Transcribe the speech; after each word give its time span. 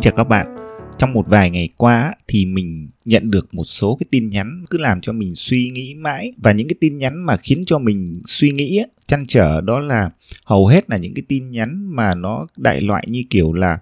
Kính 0.00 0.12
chào 0.12 0.16
các 0.16 0.28
bạn. 0.28 0.46
Trong 0.98 1.12
một 1.12 1.26
vài 1.28 1.50
ngày 1.50 1.68
qua 1.76 2.14
thì 2.28 2.46
mình 2.46 2.88
nhận 3.04 3.30
được 3.30 3.54
một 3.54 3.64
số 3.64 3.96
cái 4.00 4.06
tin 4.10 4.30
nhắn 4.30 4.64
cứ 4.70 4.78
làm 4.78 5.00
cho 5.00 5.12
mình 5.12 5.34
suy 5.34 5.70
nghĩ 5.70 5.94
mãi 5.94 6.32
và 6.36 6.52
những 6.52 6.68
cái 6.68 6.76
tin 6.80 6.98
nhắn 6.98 7.26
mà 7.26 7.36
khiến 7.36 7.62
cho 7.66 7.78
mình 7.78 8.22
suy 8.26 8.50
nghĩ 8.50 8.82
chăn 9.08 9.26
trở 9.26 9.60
đó 9.60 9.78
là 9.78 10.10
hầu 10.44 10.66
hết 10.66 10.90
là 10.90 10.96
những 10.96 11.14
cái 11.14 11.22
tin 11.28 11.50
nhắn 11.50 11.86
mà 11.90 12.14
nó 12.14 12.46
đại 12.56 12.80
loại 12.80 13.04
như 13.08 13.22
kiểu 13.30 13.52
là 13.52 13.78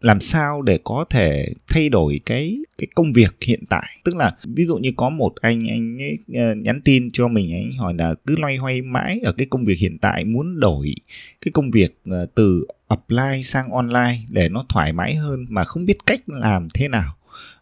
làm 0.00 0.20
sao 0.20 0.62
để 0.62 0.78
có 0.84 1.04
thể 1.10 1.48
thay 1.68 1.88
đổi 1.88 2.20
cái 2.26 2.58
cái 2.78 2.86
công 2.94 3.12
việc 3.12 3.36
hiện 3.44 3.64
tại? 3.68 3.86
Tức 4.04 4.16
là 4.16 4.36
ví 4.44 4.64
dụ 4.64 4.76
như 4.76 4.92
có 4.96 5.08
một 5.08 5.32
anh 5.40 5.60
anh 5.68 5.98
ấy 6.02 6.18
ờ, 6.34 6.54
nhắn 6.54 6.80
tin 6.84 7.10
cho 7.10 7.28
mình, 7.28 7.52
anh 7.52 7.72
hỏi 7.78 7.94
là 7.98 8.14
cứ 8.26 8.36
loay 8.38 8.56
hoay 8.56 8.82
mãi 8.82 9.20
ở 9.24 9.32
cái 9.32 9.46
công 9.50 9.64
việc 9.64 9.78
hiện 9.78 9.98
tại, 9.98 10.24
muốn 10.24 10.60
đổi 10.60 10.94
cái 11.40 11.52
công 11.52 11.70
việc 11.70 11.98
ờ, 12.10 12.26
từ 12.34 12.66
offline 12.88 13.42
sang 13.42 13.70
online 13.70 14.18
để 14.28 14.48
nó 14.48 14.64
thoải 14.68 14.92
mái 14.92 15.14
hơn 15.14 15.46
mà 15.48 15.64
không 15.64 15.86
biết 15.86 15.98
cách 16.06 16.20
làm 16.26 16.68
thế 16.74 16.88
nào. 16.88 17.16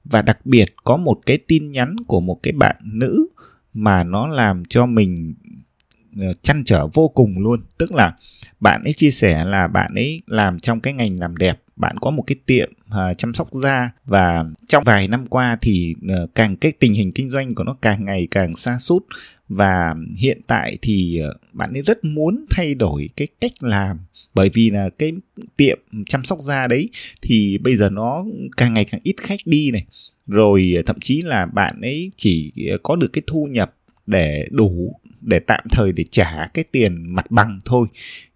Và 0.04 0.22
đặc 0.22 0.46
biệt 0.46 0.74
có 0.84 0.96
một 0.96 1.20
cái 1.26 1.38
tin 1.38 1.70
nhắn 1.70 1.96
của 2.06 2.20
một 2.20 2.42
cái 2.42 2.52
bạn 2.52 2.76
nữ 2.82 3.26
mà 3.74 4.04
nó 4.04 4.26
làm 4.26 4.64
cho 4.64 4.86
mình 4.86 5.34
ờ, 6.20 6.34
chăn 6.42 6.64
trở 6.64 6.86
vô 6.86 7.08
cùng 7.08 7.38
luôn. 7.38 7.60
Tức 7.78 7.92
là 7.92 8.16
bạn 8.60 8.84
ấy 8.84 8.92
chia 8.92 9.10
sẻ 9.10 9.44
là 9.44 9.66
bạn 9.66 9.94
ấy 9.94 10.22
làm 10.26 10.58
trong 10.58 10.80
cái 10.80 10.92
ngành 10.92 11.20
làm 11.20 11.36
đẹp 11.36 11.60
bạn 11.76 11.96
có 12.00 12.10
một 12.10 12.24
cái 12.26 12.36
tiệm 12.46 12.72
uh, 12.86 13.18
chăm 13.18 13.34
sóc 13.34 13.48
da 13.52 13.90
và 14.04 14.44
trong 14.68 14.84
vài 14.84 15.08
năm 15.08 15.26
qua 15.26 15.58
thì 15.60 15.94
uh, 16.22 16.34
càng 16.34 16.56
cái 16.56 16.72
tình 16.72 16.94
hình 16.94 17.12
kinh 17.12 17.30
doanh 17.30 17.54
của 17.54 17.64
nó 17.64 17.76
càng 17.82 18.04
ngày 18.04 18.28
càng 18.30 18.56
xa 18.56 18.78
sút 18.78 19.02
và 19.48 19.94
hiện 20.16 20.40
tại 20.46 20.78
thì 20.82 21.20
uh, 21.30 21.36
bạn 21.52 21.72
ấy 21.72 21.82
rất 21.82 22.04
muốn 22.04 22.44
thay 22.50 22.74
đổi 22.74 23.08
cái 23.16 23.28
cách 23.40 23.52
làm. 23.60 23.98
Bởi 24.34 24.48
vì 24.48 24.70
là 24.70 24.90
cái 24.98 25.12
tiệm 25.56 25.78
chăm 26.08 26.24
sóc 26.24 26.38
da 26.40 26.66
đấy 26.66 26.88
thì 27.22 27.58
bây 27.58 27.76
giờ 27.76 27.90
nó 27.90 28.24
càng 28.56 28.74
ngày 28.74 28.84
càng 28.84 29.00
ít 29.04 29.14
khách 29.20 29.40
đi 29.44 29.70
này. 29.70 29.84
Rồi 30.26 30.74
thậm 30.86 31.00
chí 31.00 31.22
là 31.22 31.46
bạn 31.46 31.80
ấy 31.80 32.10
chỉ 32.16 32.52
có 32.82 32.96
được 32.96 33.12
cái 33.12 33.22
thu 33.26 33.48
nhập 33.50 33.74
để 34.06 34.46
đủ 34.50 35.00
để 35.20 35.38
tạm 35.38 35.64
thời 35.70 35.92
để 35.92 36.04
trả 36.10 36.48
cái 36.54 36.64
tiền 36.72 37.14
mặt 37.14 37.30
bằng 37.30 37.60
thôi. 37.64 37.88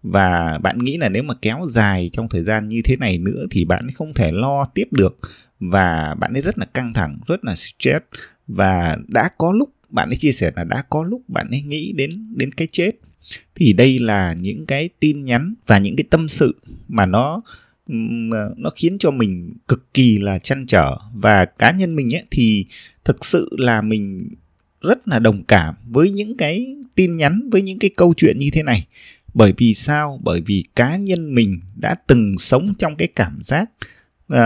Và 0.03 0.57
bạn 0.63 0.79
nghĩ 0.79 0.97
là 0.97 1.09
nếu 1.09 1.23
mà 1.23 1.33
kéo 1.41 1.65
dài 1.69 2.09
trong 2.13 2.29
thời 2.29 2.43
gian 2.43 2.69
như 2.69 2.81
thế 2.83 2.95
này 2.95 3.17
nữa 3.17 3.45
thì 3.51 3.65
bạn 3.65 3.81
ấy 3.85 3.93
không 3.93 4.13
thể 4.13 4.31
lo 4.31 4.65
tiếp 4.73 4.87
được. 4.91 5.19
Và 5.59 6.15
bạn 6.19 6.33
ấy 6.33 6.41
rất 6.41 6.57
là 6.57 6.65
căng 6.65 6.93
thẳng, 6.93 7.19
rất 7.27 7.45
là 7.45 7.55
stress. 7.55 8.05
Và 8.47 8.97
đã 9.07 9.29
có 9.37 9.53
lúc 9.53 9.69
bạn 9.89 10.09
ấy 10.09 10.15
chia 10.15 10.31
sẻ 10.31 10.51
là 10.55 10.63
đã 10.63 10.83
có 10.89 11.03
lúc 11.03 11.21
bạn 11.27 11.47
ấy 11.49 11.61
nghĩ 11.61 11.93
đến 11.93 12.33
đến 12.35 12.51
cái 12.51 12.67
chết. 12.71 12.91
Thì 13.55 13.73
đây 13.73 13.99
là 13.99 14.33
những 14.33 14.65
cái 14.65 14.89
tin 14.99 15.25
nhắn 15.25 15.53
và 15.67 15.77
những 15.77 15.95
cái 15.95 16.05
tâm 16.09 16.27
sự 16.27 16.55
mà 16.87 17.05
nó 17.05 17.41
nó 18.57 18.69
khiến 18.75 18.97
cho 18.99 19.11
mình 19.11 19.53
cực 19.67 19.93
kỳ 19.93 20.17
là 20.17 20.39
chăn 20.39 20.65
trở. 20.65 20.97
Và 21.13 21.45
cá 21.45 21.71
nhân 21.71 21.95
mình 21.95 22.15
ấy 22.15 22.23
thì 22.31 22.65
thực 23.05 23.25
sự 23.25 23.49
là 23.57 23.81
mình 23.81 24.29
rất 24.81 25.07
là 25.07 25.19
đồng 25.19 25.43
cảm 25.43 25.75
với 25.87 26.11
những 26.11 26.37
cái 26.37 26.75
tin 26.95 27.15
nhắn 27.15 27.49
với 27.51 27.61
những 27.61 27.79
cái 27.79 27.89
câu 27.97 28.13
chuyện 28.17 28.39
như 28.39 28.49
thế 28.53 28.63
này. 28.63 28.87
Bởi 29.33 29.53
vì 29.57 29.73
sao? 29.73 30.19
Bởi 30.23 30.41
vì 30.41 30.63
cá 30.75 30.97
nhân 30.97 31.35
mình 31.35 31.59
đã 31.75 31.95
từng 32.07 32.37
sống 32.37 32.73
trong 32.79 32.95
cái 32.95 33.07
cảm 33.15 33.39
giác 33.41 33.69
uh, 34.33 34.37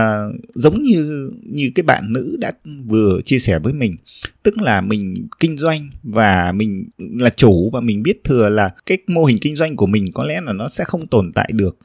giống 0.54 0.82
như 0.82 1.30
như 1.42 1.70
cái 1.74 1.82
bạn 1.82 2.12
nữ 2.12 2.36
đã 2.40 2.52
vừa 2.86 3.20
chia 3.24 3.38
sẻ 3.38 3.58
với 3.58 3.72
mình. 3.72 3.96
Tức 4.42 4.58
là 4.58 4.80
mình 4.80 5.26
kinh 5.40 5.58
doanh 5.58 5.90
và 6.02 6.52
mình 6.52 6.84
là 6.98 7.30
chủ 7.30 7.70
và 7.70 7.80
mình 7.80 8.02
biết 8.02 8.24
thừa 8.24 8.48
là 8.48 8.70
cái 8.86 8.98
mô 9.06 9.24
hình 9.24 9.38
kinh 9.38 9.56
doanh 9.56 9.76
của 9.76 9.86
mình 9.86 10.04
có 10.14 10.24
lẽ 10.24 10.40
là 10.40 10.52
nó 10.52 10.68
sẽ 10.68 10.84
không 10.84 11.06
tồn 11.06 11.32
tại 11.32 11.50
được 11.52 11.78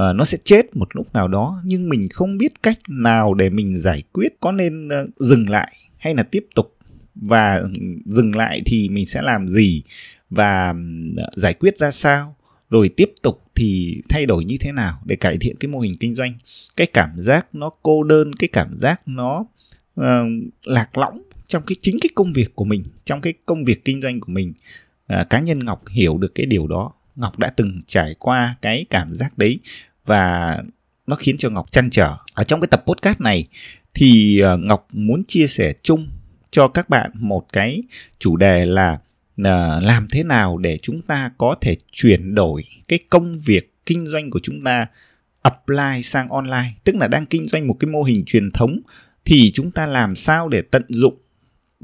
uh, 0.00 0.16
nó 0.16 0.24
sẽ 0.24 0.38
chết 0.44 0.76
một 0.76 0.96
lúc 0.96 1.14
nào 1.14 1.28
đó. 1.28 1.62
Nhưng 1.64 1.88
mình 1.88 2.08
không 2.08 2.38
biết 2.38 2.62
cách 2.62 2.78
nào 2.88 3.34
để 3.34 3.50
mình 3.50 3.78
giải 3.78 4.02
quyết 4.12 4.40
có 4.40 4.52
nên 4.52 4.88
uh, 4.88 4.92
dừng 5.18 5.48
lại 5.48 5.72
hay 5.96 6.14
là 6.14 6.22
tiếp 6.22 6.46
tục 6.54 6.73
và 7.14 7.62
dừng 8.04 8.36
lại 8.36 8.62
thì 8.66 8.88
mình 8.88 9.06
sẽ 9.06 9.22
làm 9.22 9.48
gì? 9.48 9.82
Và 10.30 10.74
giải 11.32 11.54
quyết 11.54 11.78
ra 11.78 11.90
sao? 11.90 12.36
Rồi 12.70 12.88
tiếp 12.88 13.12
tục 13.22 13.42
thì 13.54 14.00
thay 14.08 14.26
đổi 14.26 14.44
như 14.44 14.56
thế 14.60 14.72
nào 14.72 15.00
để 15.04 15.16
cải 15.16 15.36
thiện 15.38 15.56
cái 15.56 15.68
mô 15.68 15.80
hình 15.80 15.94
kinh 16.00 16.14
doanh? 16.14 16.34
Cái 16.76 16.86
cảm 16.86 17.10
giác 17.16 17.46
nó 17.52 17.70
cô 17.82 18.02
đơn 18.02 18.34
cái 18.34 18.48
cảm 18.48 18.74
giác 18.74 19.00
nó 19.06 19.44
uh, 20.00 20.04
lạc 20.64 20.98
lõng 20.98 21.22
trong 21.46 21.62
cái 21.66 21.76
chính 21.80 21.96
cái 22.00 22.10
công 22.14 22.32
việc 22.32 22.54
của 22.54 22.64
mình 22.64 22.84
trong 23.04 23.20
cái 23.20 23.34
công 23.46 23.64
việc 23.64 23.84
kinh 23.84 24.02
doanh 24.02 24.20
của 24.20 24.32
mình. 24.32 24.52
Uh, 25.12 25.30
cá 25.30 25.40
nhân 25.40 25.64
ngọc 25.64 25.82
hiểu 25.88 26.18
được 26.18 26.34
cái 26.34 26.46
điều 26.46 26.66
đó. 26.66 26.92
Ngọc 27.16 27.38
đã 27.38 27.48
từng 27.48 27.82
trải 27.86 28.14
qua 28.18 28.56
cái 28.62 28.84
cảm 28.90 29.14
giác 29.14 29.38
đấy 29.38 29.58
và 30.06 30.58
nó 31.06 31.16
khiến 31.16 31.36
cho 31.38 31.50
ngọc 31.50 31.72
chăn 31.72 31.90
trở. 31.90 32.16
Ở 32.34 32.44
trong 32.44 32.60
cái 32.60 32.68
tập 32.68 32.84
podcast 32.86 33.20
này 33.20 33.46
thì 33.94 34.40
uh, 34.54 34.60
ngọc 34.60 34.88
muốn 34.92 35.22
chia 35.28 35.46
sẻ 35.46 35.72
chung 35.82 36.08
cho 36.54 36.68
các 36.68 36.88
bạn 36.88 37.10
một 37.14 37.52
cái 37.52 37.82
chủ 38.18 38.36
đề 38.36 38.66
là 38.66 38.92
uh, 39.40 39.82
làm 39.82 40.06
thế 40.10 40.22
nào 40.22 40.58
để 40.58 40.78
chúng 40.82 41.02
ta 41.02 41.30
có 41.38 41.54
thể 41.60 41.76
chuyển 41.92 42.34
đổi 42.34 42.64
cái 42.88 42.98
công 43.10 43.38
việc 43.38 43.74
kinh 43.86 44.06
doanh 44.06 44.30
của 44.30 44.40
chúng 44.42 44.60
ta 44.60 44.86
apply 45.42 46.02
sang 46.02 46.28
online. 46.28 46.72
Tức 46.84 46.96
là 46.96 47.08
đang 47.08 47.26
kinh 47.26 47.46
doanh 47.46 47.66
một 47.66 47.76
cái 47.80 47.90
mô 47.90 48.02
hình 48.02 48.24
truyền 48.26 48.50
thống 48.50 48.80
thì 49.24 49.52
chúng 49.54 49.70
ta 49.70 49.86
làm 49.86 50.16
sao 50.16 50.48
để 50.48 50.62
tận 50.62 50.82
dụng 50.88 51.14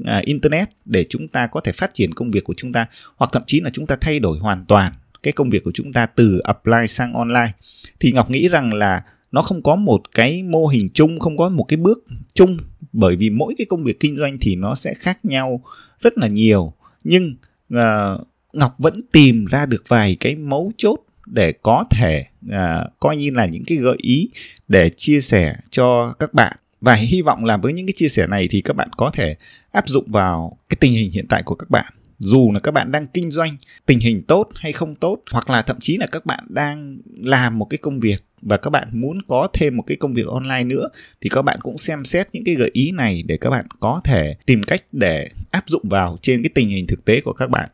uh, 0.01 0.25
internet 0.25 0.69
để 0.85 1.05
chúng 1.09 1.27
ta 1.27 1.47
có 1.47 1.61
thể 1.61 1.71
phát 1.71 1.93
triển 1.93 2.13
công 2.13 2.31
việc 2.31 2.43
của 2.43 2.53
chúng 2.57 2.73
ta 2.73 2.85
hoặc 3.15 3.29
thậm 3.33 3.43
chí 3.47 3.61
là 3.61 3.69
chúng 3.73 3.87
ta 3.87 3.95
thay 4.01 4.19
đổi 4.19 4.39
hoàn 4.39 4.65
toàn 4.65 4.91
cái 5.23 5.33
công 5.33 5.49
việc 5.49 5.63
của 5.63 5.71
chúng 5.73 5.93
ta 5.93 6.05
từ 6.05 6.39
apply 6.39 6.87
sang 6.87 7.13
online. 7.13 7.51
Thì 7.99 8.11
ngọc 8.11 8.29
nghĩ 8.29 8.49
rằng 8.49 8.73
là 8.73 9.03
nó 9.31 9.41
không 9.41 9.63
có 9.63 9.75
một 9.75 10.01
cái 10.15 10.43
mô 10.43 10.67
hình 10.67 10.89
chung 10.93 11.19
không 11.19 11.37
có 11.37 11.49
một 11.49 11.63
cái 11.63 11.77
bước 11.77 12.03
chung 12.33 12.57
bởi 12.93 13.15
vì 13.15 13.29
mỗi 13.29 13.53
cái 13.57 13.65
công 13.65 13.83
việc 13.83 13.99
kinh 13.99 14.17
doanh 14.17 14.37
thì 14.41 14.55
nó 14.55 14.75
sẽ 14.75 14.93
khác 14.93 15.25
nhau 15.25 15.63
rất 16.01 16.17
là 16.17 16.27
nhiều. 16.27 16.73
Nhưng 17.03 17.35
uh, 17.73 18.27
ngọc 18.53 18.75
vẫn 18.77 19.01
tìm 19.11 19.45
ra 19.45 19.65
được 19.65 19.83
vài 19.87 20.17
cái 20.19 20.35
mấu 20.35 20.71
chốt 20.77 20.99
để 21.25 21.51
có 21.51 21.83
thể 21.89 22.25
uh, 22.47 22.53
coi 22.99 23.17
như 23.17 23.31
là 23.31 23.45
những 23.45 23.63
cái 23.67 23.77
gợi 23.77 23.97
ý 23.97 24.29
để 24.67 24.89
chia 24.97 25.21
sẻ 25.21 25.55
cho 25.69 26.13
các 26.19 26.33
bạn. 26.33 26.57
Và 26.81 26.93
hy 26.93 27.21
vọng 27.21 27.45
là 27.45 27.57
với 27.57 27.73
những 27.73 27.85
cái 27.87 27.93
chia 27.97 28.09
sẻ 28.09 28.27
này 28.27 28.47
thì 28.51 28.61
các 28.61 28.75
bạn 28.75 28.89
có 28.97 29.11
thể 29.13 29.35
áp 29.71 29.87
dụng 29.87 30.11
vào 30.11 30.57
cái 30.69 30.77
tình 30.79 30.93
hình 30.93 31.11
hiện 31.11 31.27
tại 31.29 31.43
của 31.43 31.55
các 31.55 31.69
bạn 31.69 31.93
dù 32.23 32.51
là 32.53 32.59
các 32.59 32.71
bạn 32.71 32.91
đang 32.91 33.07
kinh 33.07 33.31
doanh 33.31 33.57
tình 33.85 33.99
hình 33.99 34.23
tốt 34.27 34.49
hay 34.55 34.71
không 34.71 34.95
tốt, 34.95 35.17
hoặc 35.31 35.49
là 35.49 35.61
thậm 35.61 35.77
chí 35.79 35.97
là 35.97 36.07
các 36.11 36.25
bạn 36.25 36.43
đang 36.49 36.97
làm 37.21 37.59
một 37.59 37.65
cái 37.65 37.77
công 37.77 37.99
việc 37.99 38.23
và 38.41 38.57
các 38.57 38.69
bạn 38.69 38.87
muốn 38.91 39.21
có 39.27 39.47
thêm 39.53 39.77
một 39.77 39.83
cái 39.87 39.97
công 39.97 40.13
việc 40.13 40.27
online 40.27 40.63
nữa, 40.63 40.87
thì 41.21 41.29
các 41.29 41.41
bạn 41.41 41.59
cũng 41.61 41.77
xem 41.77 42.05
xét 42.05 42.27
những 42.33 42.43
cái 42.43 42.55
gợi 42.55 42.69
ý 42.73 42.91
này 42.91 43.23
để 43.27 43.37
các 43.37 43.49
bạn 43.49 43.65
có 43.79 44.01
thể 44.03 44.35
tìm 44.45 44.63
cách 44.63 44.83
để 44.91 45.27
áp 45.51 45.63
dụng 45.67 45.83
vào 45.89 46.17
trên 46.21 46.43
cái 46.43 46.49
tình 46.55 46.69
hình 46.69 46.87
thực 46.87 47.05
tế 47.05 47.21
của 47.21 47.33
các 47.33 47.49
bạn. 47.49 47.69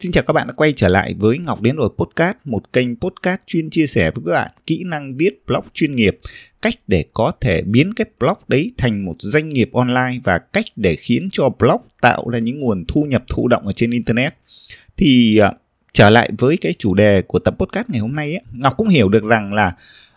Xin 0.00 0.12
chào 0.12 0.24
các 0.24 0.32
bạn 0.32 0.46
đã 0.46 0.52
quay 0.52 0.72
trở 0.72 0.88
lại 0.88 1.14
với 1.18 1.38
Ngọc 1.38 1.62
Đến 1.62 1.76
Rồi 1.76 1.88
Podcast, 1.98 2.36
một 2.44 2.72
kênh 2.72 2.96
podcast 2.96 3.40
chuyên 3.46 3.70
chia 3.70 3.86
sẻ 3.86 4.10
với 4.10 4.24
các 4.26 4.32
bạn 4.32 4.50
kỹ 4.66 4.84
năng 4.86 5.16
viết 5.16 5.42
blog 5.46 5.64
chuyên 5.74 5.96
nghiệp, 5.96 6.18
cách 6.62 6.74
để 6.86 7.04
có 7.14 7.32
thể 7.40 7.62
biến 7.62 7.94
cái 7.94 8.06
blog 8.20 8.36
đấy 8.48 8.72
thành 8.78 9.04
một 9.04 9.14
doanh 9.18 9.48
nghiệp 9.48 9.70
online 9.72 10.18
và 10.24 10.38
cách 10.38 10.64
để 10.76 10.96
khiến 10.96 11.28
cho 11.32 11.48
blog 11.48 11.80
tạo 12.00 12.28
ra 12.28 12.38
những 12.38 12.60
nguồn 12.60 12.84
thu 12.88 13.02
nhập 13.02 13.24
thụ 13.28 13.48
động 13.48 13.66
ở 13.66 13.72
trên 13.72 13.90
Internet. 13.90 14.34
Thì 14.96 15.40
uh, 15.48 15.54
trở 15.92 16.10
lại 16.10 16.30
với 16.38 16.56
cái 16.56 16.74
chủ 16.78 16.94
đề 16.94 17.22
của 17.22 17.38
tập 17.38 17.54
podcast 17.58 17.90
ngày 17.90 18.00
hôm 18.00 18.14
nay 18.14 18.34
ấy, 18.34 18.42
Ngọc 18.52 18.74
cũng 18.76 18.88
hiểu 18.88 19.08
được 19.08 19.24
rằng 19.24 19.52
là 19.52 19.72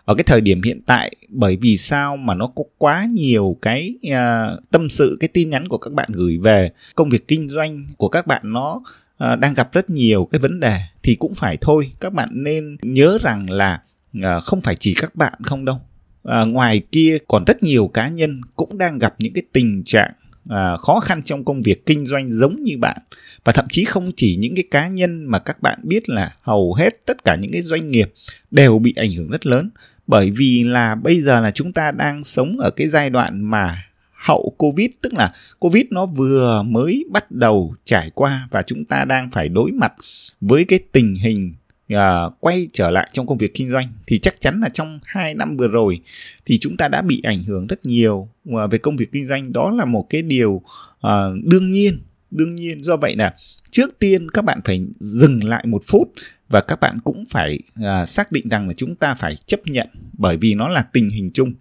ở 0.05 0.15
cái 0.15 0.23
thời 0.23 0.41
điểm 0.41 0.61
hiện 0.61 0.81
tại 0.85 1.15
bởi 1.29 1.57
vì 1.61 1.77
sao 1.77 2.17
mà 2.17 2.35
nó 2.35 2.47
có 2.47 2.63
quá 2.77 3.07
nhiều 3.11 3.57
cái 3.61 3.93
uh, 4.07 4.59
tâm 4.71 4.89
sự 4.89 5.17
cái 5.19 5.27
tin 5.27 5.49
nhắn 5.49 5.67
của 5.67 5.77
các 5.77 5.93
bạn 5.93 6.09
gửi 6.13 6.37
về 6.37 6.71
công 6.95 7.09
việc 7.09 7.27
kinh 7.27 7.49
doanh 7.49 7.85
của 7.97 8.09
các 8.09 8.27
bạn 8.27 8.41
nó 8.45 8.81
À, 9.19 9.35
đang 9.35 9.53
gặp 9.53 9.73
rất 9.73 9.89
nhiều 9.89 10.27
cái 10.31 10.39
vấn 10.39 10.59
đề 10.59 10.79
thì 11.03 11.15
cũng 11.15 11.33
phải 11.33 11.57
thôi. 11.61 11.91
Các 11.99 12.13
bạn 12.13 12.29
nên 12.31 12.77
nhớ 12.81 13.17
rằng 13.21 13.49
là 13.49 13.81
à, 14.23 14.39
không 14.39 14.61
phải 14.61 14.75
chỉ 14.75 14.93
các 14.93 15.15
bạn 15.15 15.33
không 15.43 15.65
đâu. 15.65 15.81
À, 16.23 16.45
ngoài 16.45 16.81
kia 16.91 17.17
còn 17.27 17.43
rất 17.43 17.63
nhiều 17.63 17.87
cá 17.87 18.07
nhân 18.07 18.41
cũng 18.55 18.77
đang 18.77 18.99
gặp 18.99 19.15
những 19.19 19.33
cái 19.33 19.43
tình 19.53 19.83
trạng 19.85 20.11
à, 20.49 20.77
khó 20.77 20.99
khăn 20.99 21.21
trong 21.23 21.45
công 21.45 21.61
việc 21.61 21.85
kinh 21.85 22.05
doanh 22.05 22.31
giống 22.31 22.63
như 22.63 22.77
bạn. 22.77 22.97
Và 23.43 23.53
thậm 23.53 23.65
chí 23.69 23.85
không 23.85 24.11
chỉ 24.17 24.35
những 24.35 24.55
cái 24.55 24.63
cá 24.71 24.87
nhân 24.87 25.25
mà 25.25 25.39
các 25.39 25.61
bạn 25.61 25.79
biết 25.83 26.09
là 26.09 26.35
hầu 26.41 26.73
hết 26.73 27.05
tất 27.05 27.23
cả 27.23 27.35
những 27.35 27.51
cái 27.51 27.61
doanh 27.61 27.91
nghiệp 27.91 28.13
đều 28.51 28.79
bị 28.79 28.93
ảnh 28.95 29.11
hưởng 29.13 29.29
rất 29.29 29.45
lớn. 29.45 29.69
Bởi 30.07 30.31
vì 30.31 30.63
là 30.63 30.95
bây 30.95 31.21
giờ 31.21 31.41
là 31.41 31.51
chúng 31.51 31.73
ta 31.73 31.91
đang 31.91 32.23
sống 32.23 32.59
ở 32.59 32.69
cái 32.69 32.87
giai 32.87 33.09
đoạn 33.09 33.43
mà 33.43 33.83
hậu 34.19 34.53
covid 34.57 34.89
tức 35.01 35.13
là 35.13 35.33
covid 35.59 35.83
nó 35.89 36.05
vừa 36.05 36.63
mới 36.63 37.05
bắt 37.11 37.31
đầu 37.31 37.75
trải 37.85 38.11
qua 38.13 38.47
và 38.51 38.61
chúng 38.61 38.85
ta 38.85 39.05
đang 39.05 39.29
phải 39.31 39.49
đối 39.49 39.71
mặt 39.71 39.93
với 40.41 40.65
cái 40.65 40.79
tình 40.91 41.13
hình 41.15 41.53
uh, 41.93 42.33
quay 42.39 42.67
trở 42.73 42.89
lại 42.89 43.09
trong 43.13 43.27
công 43.27 43.37
việc 43.37 43.53
kinh 43.53 43.71
doanh 43.71 43.87
thì 44.07 44.19
chắc 44.19 44.41
chắn 44.41 44.59
là 44.61 44.69
trong 44.69 44.99
2 45.05 45.33
năm 45.33 45.57
vừa 45.57 45.67
rồi 45.67 45.99
thì 46.45 46.59
chúng 46.59 46.77
ta 46.77 46.87
đã 46.87 47.01
bị 47.01 47.21
ảnh 47.23 47.43
hưởng 47.43 47.67
rất 47.67 47.85
nhiều 47.85 48.29
uh, 48.49 48.71
về 48.71 48.77
công 48.77 48.97
việc 48.97 49.11
kinh 49.11 49.27
doanh. 49.27 49.53
Đó 49.53 49.71
là 49.71 49.85
một 49.85 50.07
cái 50.09 50.21
điều 50.21 50.51
uh, 50.51 51.43
đương 51.43 51.71
nhiên 51.71 51.99
đương 52.31 52.55
nhiên. 52.55 52.83
Do 52.83 52.97
vậy 52.97 53.15
là 53.15 53.35
trước 53.71 53.99
tiên 53.99 54.31
các 54.31 54.45
bạn 54.45 54.59
phải 54.65 54.85
dừng 54.99 55.43
lại 55.43 55.65
một 55.67 55.81
phút 55.85 56.11
và 56.49 56.61
các 56.61 56.79
bạn 56.79 56.97
cũng 57.03 57.23
phải 57.29 57.59
à, 57.83 58.05
xác 58.05 58.31
định 58.31 58.49
rằng 58.49 58.67
là 58.67 58.73
chúng 58.77 58.95
ta 58.95 59.13
phải 59.13 59.35
chấp 59.45 59.59
nhận 59.65 59.87
bởi 60.13 60.37
vì 60.37 60.53
nó 60.53 60.67
là 60.67 60.81
tình 60.81 61.09
hình 61.09 61.31
chung. 61.33 61.53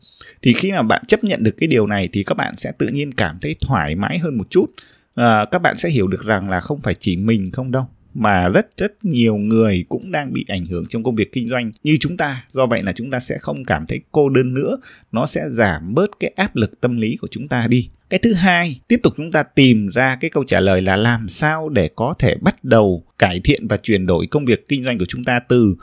Thì 0.43 0.53
khi 0.53 0.73
mà 0.73 0.83
bạn 0.83 1.03
chấp 1.09 1.25
nhận 1.25 1.43
được 1.43 1.55
cái 1.59 1.67
điều 1.67 1.87
này 1.87 2.09
thì 2.13 2.25
các 2.25 2.35
bạn 2.35 2.57
sẽ 2.57 2.73
tự 2.79 2.87
nhiên 2.87 3.13
cảm 3.13 3.39
thấy 3.41 3.57
thoải 3.61 3.95
mái 3.95 4.19
hơn 4.19 4.39
một 4.39 4.51
chút. 4.51 4.67
À, 5.15 5.45
các 5.45 5.63
bạn 5.63 5.77
sẽ 5.77 5.89
hiểu 5.89 6.09
được 6.09 6.23
rằng 6.25 6.51
là 6.51 6.61
không 6.61 6.81
phải 6.81 6.95
chỉ 6.95 7.17
mình 7.17 7.51
không 7.51 7.71
đâu 7.71 7.89
mà 8.19 8.49
rất 8.49 8.77
rất 8.77 9.05
nhiều 9.05 9.37
người 9.37 9.85
cũng 9.89 10.13
đang 10.13 10.33
bị 10.33 10.45
ảnh 10.49 10.67
hưởng 10.67 10.87
trong 10.89 11.03
công 11.03 11.17
việc 11.17 11.33
kinh 11.33 11.49
doanh 11.49 11.73
như 11.85 11.97
chúng 12.01 12.17
ta. 12.17 12.45
Do 12.53 12.67
vậy 12.67 12.83
là 12.83 12.93
chúng 12.93 13.11
ta 13.11 13.21
sẽ 13.21 13.39
không 13.39 13.65
cảm 13.65 13.87
thấy 13.87 14.01
cô 14.13 14.29
đơn 14.29 14.55
nữa. 14.55 14.77
Nó 15.13 15.27
sẽ 15.27 15.45
giảm 15.51 15.95
bớt 15.95 16.11
cái 16.21 16.31
áp 16.37 16.57
lực 16.57 16.81
tâm 16.81 16.97
lý 16.97 17.17
của 17.17 17.29
chúng 17.31 17.49
ta 17.49 17.67
đi. 17.67 17.89
Cái 18.11 18.21
thứ 18.23 18.35
hai, 18.35 18.81
tiếp 18.89 19.01
tục 19.03 19.15
chúng 19.17 19.33
ta 19.33 19.43
tìm 19.43 19.89
ra 19.89 20.17
cái 20.21 20.31
câu 20.31 20.45
trả 20.45 20.61
lời 20.61 20.83
là 20.83 20.97
làm 20.97 21.29
sao 21.29 21.69
để 21.69 21.91
có 21.97 22.15
thể 22.19 22.37
bắt 22.41 22.65
đầu 22.65 23.05
cải 23.19 23.41
thiện 23.45 23.69
và 23.69 23.77
chuyển 23.77 24.07
đổi 24.07 24.27
công 24.27 24.45
việc 24.45 24.69
kinh 24.69 24.85
doanh 24.85 24.99
của 24.99 25.07
chúng 25.09 25.25
ta 25.25 25.41
từ 25.41 25.77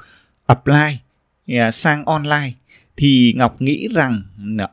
apply 0.45 0.97
à, 1.47 1.71
sang 1.71 2.05
online. 2.05 2.51
Thì 2.97 3.33
ngọc 3.37 3.61
nghĩ 3.61 3.87
rằng 3.93 4.21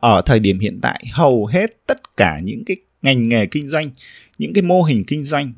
ở 0.00 0.22
thời 0.26 0.40
điểm 0.40 0.58
hiện 0.58 0.78
tại, 0.82 1.04
hầu 1.12 1.46
hết 1.46 1.86
tất 1.86 2.16
cả 2.16 2.40
những 2.44 2.64
cái 2.64 2.76
ngành 3.02 3.28
nghề 3.28 3.46
kinh 3.46 3.68
doanh, 3.68 3.90
những 4.38 4.52
cái 4.52 4.62
mô 4.62 4.82
hình 4.82 5.04
kinh 5.04 5.22
doanh 5.22 5.52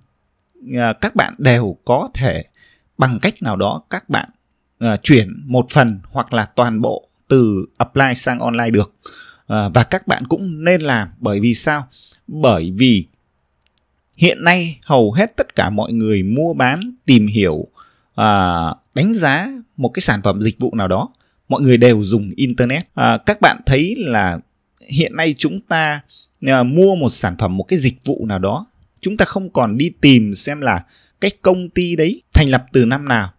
Ờ, 0.72 0.92
các 0.92 1.16
bạn 1.16 1.34
đều 1.38 1.76
có 1.84 2.08
thể, 2.14 2.44
bằng 2.98 3.18
cách 3.22 3.42
nào 3.42 3.56
đó, 3.56 3.82
các 3.90 4.08
bạn 4.08 4.28
ờ, 4.78 4.96
chuyển 4.96 5.42
một 5.46 5.66
phần 5.70 6.00
hoặc 6.10 6.32
là 6.32 6.44
toàn 6.44 6.80
bộ 6.80 7.08
từ 7.28 7.66
apply 7.78 8.14
sang 8.16 8.40
online 8.40 8.70
được. 8.70 8.94
Ờ, 9.46 9.70
và 9.74 9.84
các 9.84 10.06
bạn 10.06 10.26
cũng 10.28 10.64
nên 10.64 10.80
làm. 10.80 11.08
Bởi 11.18 11.40
vì 11.40 11.54
sao? 11.54 11.88
Bởi 12.26 12.72
vì 12.76 13.06
hiện 14.16 14.44
nay 14.44 14.78
hầu 14.84 15.12
hết 15.12 15.36
tất 15.36 15.54
cả 15.54 15.70
mọi 15.70 15.92
người 15.92 16.22
mua 16.22 16.54
bán, 16.54 16.80
tìm 17.06 17.26
hiểu 17.26 17.66
đánh 18.94 19.14
giá 19.14 19.48
một 19.76 19.88
cái 19.88 20.00
sản 20.00 20.22
phẩm 20.22 20.42
dịch 20.42 20.58
vụ 20.58 20.74
nào 20.74 20.88
đó, 20.88 21.08
mọi 21.48 21.60
người 21.60 21.76
đều 21.76 22.02
dùng 22.02 22.30
internet. 22.36 22.88
Các 23.26 23.40
bạn 23.40 23.60
thấy 23.66 23.94
là 23.98 24.38
hiện 24.88 25.16
nay 25.16 25.34
chúng 25.38 25.60
ta 25.60 26.00
mua 26.64 26.94
một 26.94 27.10
sản 27.10 27.36
phẩm, 27.38 27.56
một 27.56 27.64
cái 27.64 27.78
dịch 27.78 28.04
vụ 28.04 28.26
nào 28.26 28.38
đó 28.38 28.66
chúng 29.04 29.16
ta 29.16 29.24
không 29.24 29.50
còn 29.50 29.78
đi 29.78 29.90
tìm 30.00 30.34
xem 30.34 30.60
là 30.60 30.84
cái 31.20 31.30
công 31.42 31.70
ty 31.70 31.96
đấy 31.96 32.22
thành 32.32 32.48
lập 32.48 32.64
từ 32.72 32.84
năm 32.84 33.08
nào 33.08 33.32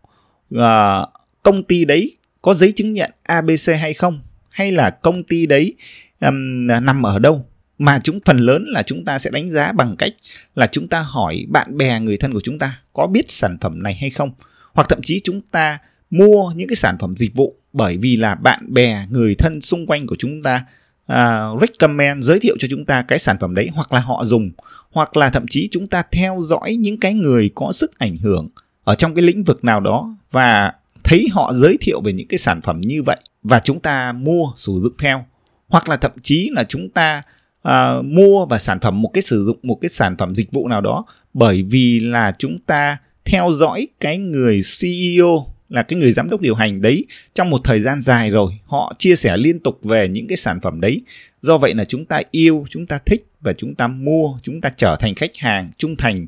à, 0.60 1.02
công 1.44 1.64
ty 1.64 1.86
đấy 1.86 2.18
có 2.42 2.54
giấy 2.54 2.72
chứng 2.72 2.94
nhận 2.94 3.12
abc 3.24 3.70
hay 3.80 3.94
không 3.94 4.22
hay 4.50 4.72
là 4.72 4.90
công 4.90 5.24
ty 5.24 5.46
đấy 5.46 5.74
um, 6.22 6.68
nằm 6.68 7.04
ở 7.06 7.20
đâu. 7.20 7.46
Mà 7.78 8.00
chúng 8.04 8.20
phần 8.26 8.38
lớn 8.38 8.66
là 8.68 8.84
chúng 8.84 9.06
ta 9.06 9.20
sẽ 9.20 9.30
đánh 9.30 9.50
giá 9.50 9.72
bằng 9.72 9.96
cách 9.98 10.14
là 10.56 10.68
chúng 10.68 10.88
ta 10.88 11.00
hỏi 11.00 11.46
bạn 11.50 11.78
bè 11.78 12.00
người 12.00 12.18
thân 12.18 12.34
của 12.34 12.42
chúng 12.42 12.60
ta 12.60 12.80
có 12.94 13.08
biết 13.08 13.32
sản 13.32 13.58
phẩm 13.62 13.84
này 13.84 13.94
hay 13.94 14.10
không. 14.10 14.32
Hoặc 14.74 14.90
thậm 14.90 15.00
chí 15.04 15.22
chúng 15.24 15.42
ta 15.42 15.78
mua 16.10 16.52
những 16.56 16.68
cái 16.68 16.76
sản 16.76 16.98
phẩm 17.00 17.18
dịch 17.18 17.36
vụ 17.36 17.56
bởi 17.74 17.98
vì 17.98 18.16
là 18.16 18.36
bạn 18.36 18.74
bè 18.74 19.08
người 19.10 19.36
thân 19.36 19.62
xung 19.62 19.88
quanh 19.88 20.08
của 20.08 20.16
chúng 20.20 20.44
ta 20.44 20.66
uh, 21.12 21.62
recommend 21.62 22.26
giới 22.26 22.40
thiệu 22.40 22.56
cho 22.60 22.68
chúng 22.72 22.86
ta 22.86 23.02
cái 23.02 23.20
sản 23.20 23.38
phẩm 23.40 23.56
đấy 23.56 23.70
hoặc 23.74 23.94
là 23.94 24.00
họ 24.00 24.24
dùng 24.26 24.52
hoặc 24.92 25.18
là 25.18 25.30
thậm 25.30 25.46
chí 25.50 25.70
chúng 25.72 25.88
ta 25.88 26.04
theo 26.12 26.42
dõi 26.44 26.76
những 26.76 27.00
cái 27.00 27.14
người 27.14 27.52
có 27.56 27.72
sức 27.72 28.00
ảnh 28.00 28.18
hưởng 28.18 28.50
ở 28.84 28.96
trong 28.96 29.16
cái 29.16 29.22
lĩnh 29.22 29.44
vực 29.44 29.64
nào 29.64 29.80
đó 29.80 30.16
và 30.32 30.74
thấy 31.04 31.28
họ 31.32 31.54
giới 31.54 31.78
thiệu 31.82 32.02
về 32.02 32.14
những 32.14 32.28
cái 32.28 32.40
sản 32.40 32.62
phẩm 32.62 32.82
như 32.82 33.04
vậy 33.04 33.18
và 33.44 33.60
chúng 33.60 33.80
ta 33.80 34.12
mua 34.12 34.52
sử 34.56 34.72
dụng 34.82 34.94
theo. 35.00 35.26
Hoặc 35.68 35.90
là 35.90 35.98
thậm 35.98 36.12
chí 36.24 36.50
là 36.54 36.64
chúng 36.64 36.90
ta 36.90 37.22
uh, 37.68 38.06
mua 38.06 38.46
và 38.46 38.60
sản 38.60 38.80
phẩm 38.80 39.02
một 39.02 39.10
cái 39.14 39.22
sử 39.22 39.46
dụng 39.46 39.58
một 39.64 39.78
cái 39.82 39.90
sản 39.90 40.18
phẩm 40.18 40.36
dịch 40.36 40.52
vụ 40.52 40.68
nào 40.68 40.82
đó 40.82 41.06
bởi 41.34 41.64
vì 41.64 42.00
là 42.00 42.36
chúng 42.40 42.60
ta 42.66 42.98
theo 43.26 43.52
dõi 43.54 43.88
cái 44.00 44.18
người 44.18 44.62
CEO 44.80 45.55
là 45.70 45.84
cái 45.84 46.00
người 46.00 46.12
giám 46.12 46.30
đốc 46.30 46.42
điều 46.42 46.56
hành 46.56 46.82
đấy 46.82 47.06
trong 47.34 47.50
một 47.50 47.62
thời 47.64 47.80
gian 47.80 48.02
dài 48.02 48.32
rồi 48.32 48.52
họ 48.66 48.96
chia 49.00 49.16
sẻ 49.16 49.38
liên 49.38 49.60
tục 49.60 49.80
về 49.84 50.08
những 50.08 50.28
cái 50.28 50.38
sản 50.38 50.60
phẩm 50.62 50.82
đấy. 50.82 51.02
Do 51.42 51.58
vậy 51.58 51.74
là 51.74 51.86
chúng 51.86 52.06
ta 52.06 52.22
yêu 52.32 52.66
chúng 52.70 52.86
ta 52.86 53.00
thích 53.06 53.26
và 53.42 53.54
chúng 53.54 53.76
ta 53.76 53.88
mua 53.88 54.38
chúng 54.44 54.62
ta 54.62 54.70
trở 54.78 54.96
thành 55.00 55.16
khách 55.16 55.38
hàng 55.38 55.72
trung 55.78 55.96
thành 55.96 56.28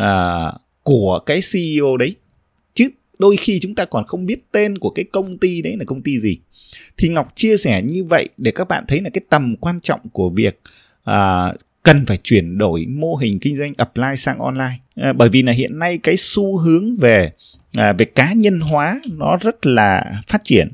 uh, 0.00 0.60
của 0.82 1.18
cái 1.26 1.40
CEO 1.52 1.96
đấy. 1.96 2.14
Chứ 2.74 2.88
đôi 3.18 3.36
khi 3.36 3.60
chúng 3.60 3.74
ta 3.74 3.84
còn 3.84 4.06
không 4.06 4.26
biết 4.26 4.52
tên 4.52 4.78
của 4.78 4.90
cái 4.90 5.04
công 5.12 5.38
ty 5.38 5.62
đấy 5.62 5.76
là 5.78 5.84
công 5.84 6.02
ty 6.02 6.20
gì. 6.20 6.38
Thì 6.96 7.08
ngọc 7.08 7.32
chia 7.36 7.56
sẻ 7.56 7.82
như 7.82 8.04
vậy 8.04 8.28
để 8.36 8.50
các 8.50 8.68
bạn 8.68 8.84
thấy 8.88 9.00
là 9.00 9.10
cái 9.10 9.22
tầm 9.28 9.56
quan 9.56 9.80
trọng 9.80 10.00
của 10.12 10.30
việc 10.30 10.60
uh, 11.10 11.56
cần 11.82 12.06
phải 12.06 12.18
chuyển 12.22 12.58
đổi 12.58 12.86
mô 12.86 13.16
hình 13.16 13.38
kinh 13.38 13.56
doanh 13.56 13.72
apply 13.76 14.16
sang 14.16 14.38
online. 14.38 14.78
À, 14.94 15.12
bởi 15.12 15.28
vì 15.28 15.42
là 15.42 15.52
hiện 15.52 15.78
nay 15.78 15.98
cái 15.98 16.14
xu 16.18 16.58
hướng 16.58 16.96
về 16.96 17.32
à, 17.72 17.92
về 17.92 18.04
cá 18.04 18.32
nhân 18.32 18.60
hóa 18.60 19.00
nó 19.12 19.36
rất 19.36 19.66
là 19.66 20.22
phát 20.26 20.44
triển. 20.44 20.68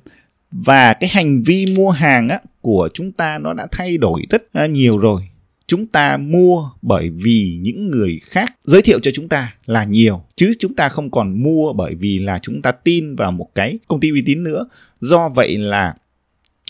Và 0.50 0.92
cái 0.92 1.10
hành 1.10 1.42
vi 1.42 1.66
mua 1.76 1.90
hàng 1.90 2.28
á, 2.28 2.38
của 2.60 2.88
chúng 2.94 3.12
ta 3.12 3.38
nó 3.38 3.52
đã 3.52 3.66
thay 3.72 3.98
đổi 3.98 4.22
rất 4.30 4.52
à, 4.52 4.66
nhiều 4.66 4.98
rồi. 4.98 5.22
Chúng 5.66 5.86
ta 5.86 6.16
mua 6.16 6.70
bởi 6.82 7.10
vì 7.10 7.58
những 7.60 7.90
người 7.90 8.20
khác. 8.24 8.54
Giới 8.64 8.82
thiệu 8.82 8.98
cho 9.02 9.10
chúng 9.14 9.28
ta 9.28 9.54
là 9.66 9.84
nhiều 9.84 10.22
chứ 10.36 10.52
chúng 10.58 10.74
ta 10.74 10.88
không 10.88 11.10
còn 11.10 11.42
mua 11.42 11.72
bởi 11.72 11.94
vì 11.94 12.18
là 12.18 12.38
chúng 12.42 12.62
ta 12.62 12.72
tin 12.72 13.16
vào 13.16 13.32
một 13.32 13.48
cái 13.54 13.78
công 13.88 14.00
ty 14.00 14.10
uy 14.10 14.22
tín 14.26 14.42
nữa. 14.42 14.66
Do 15.00 15.28
vậy 15.28 15.58
là 15.58 15.94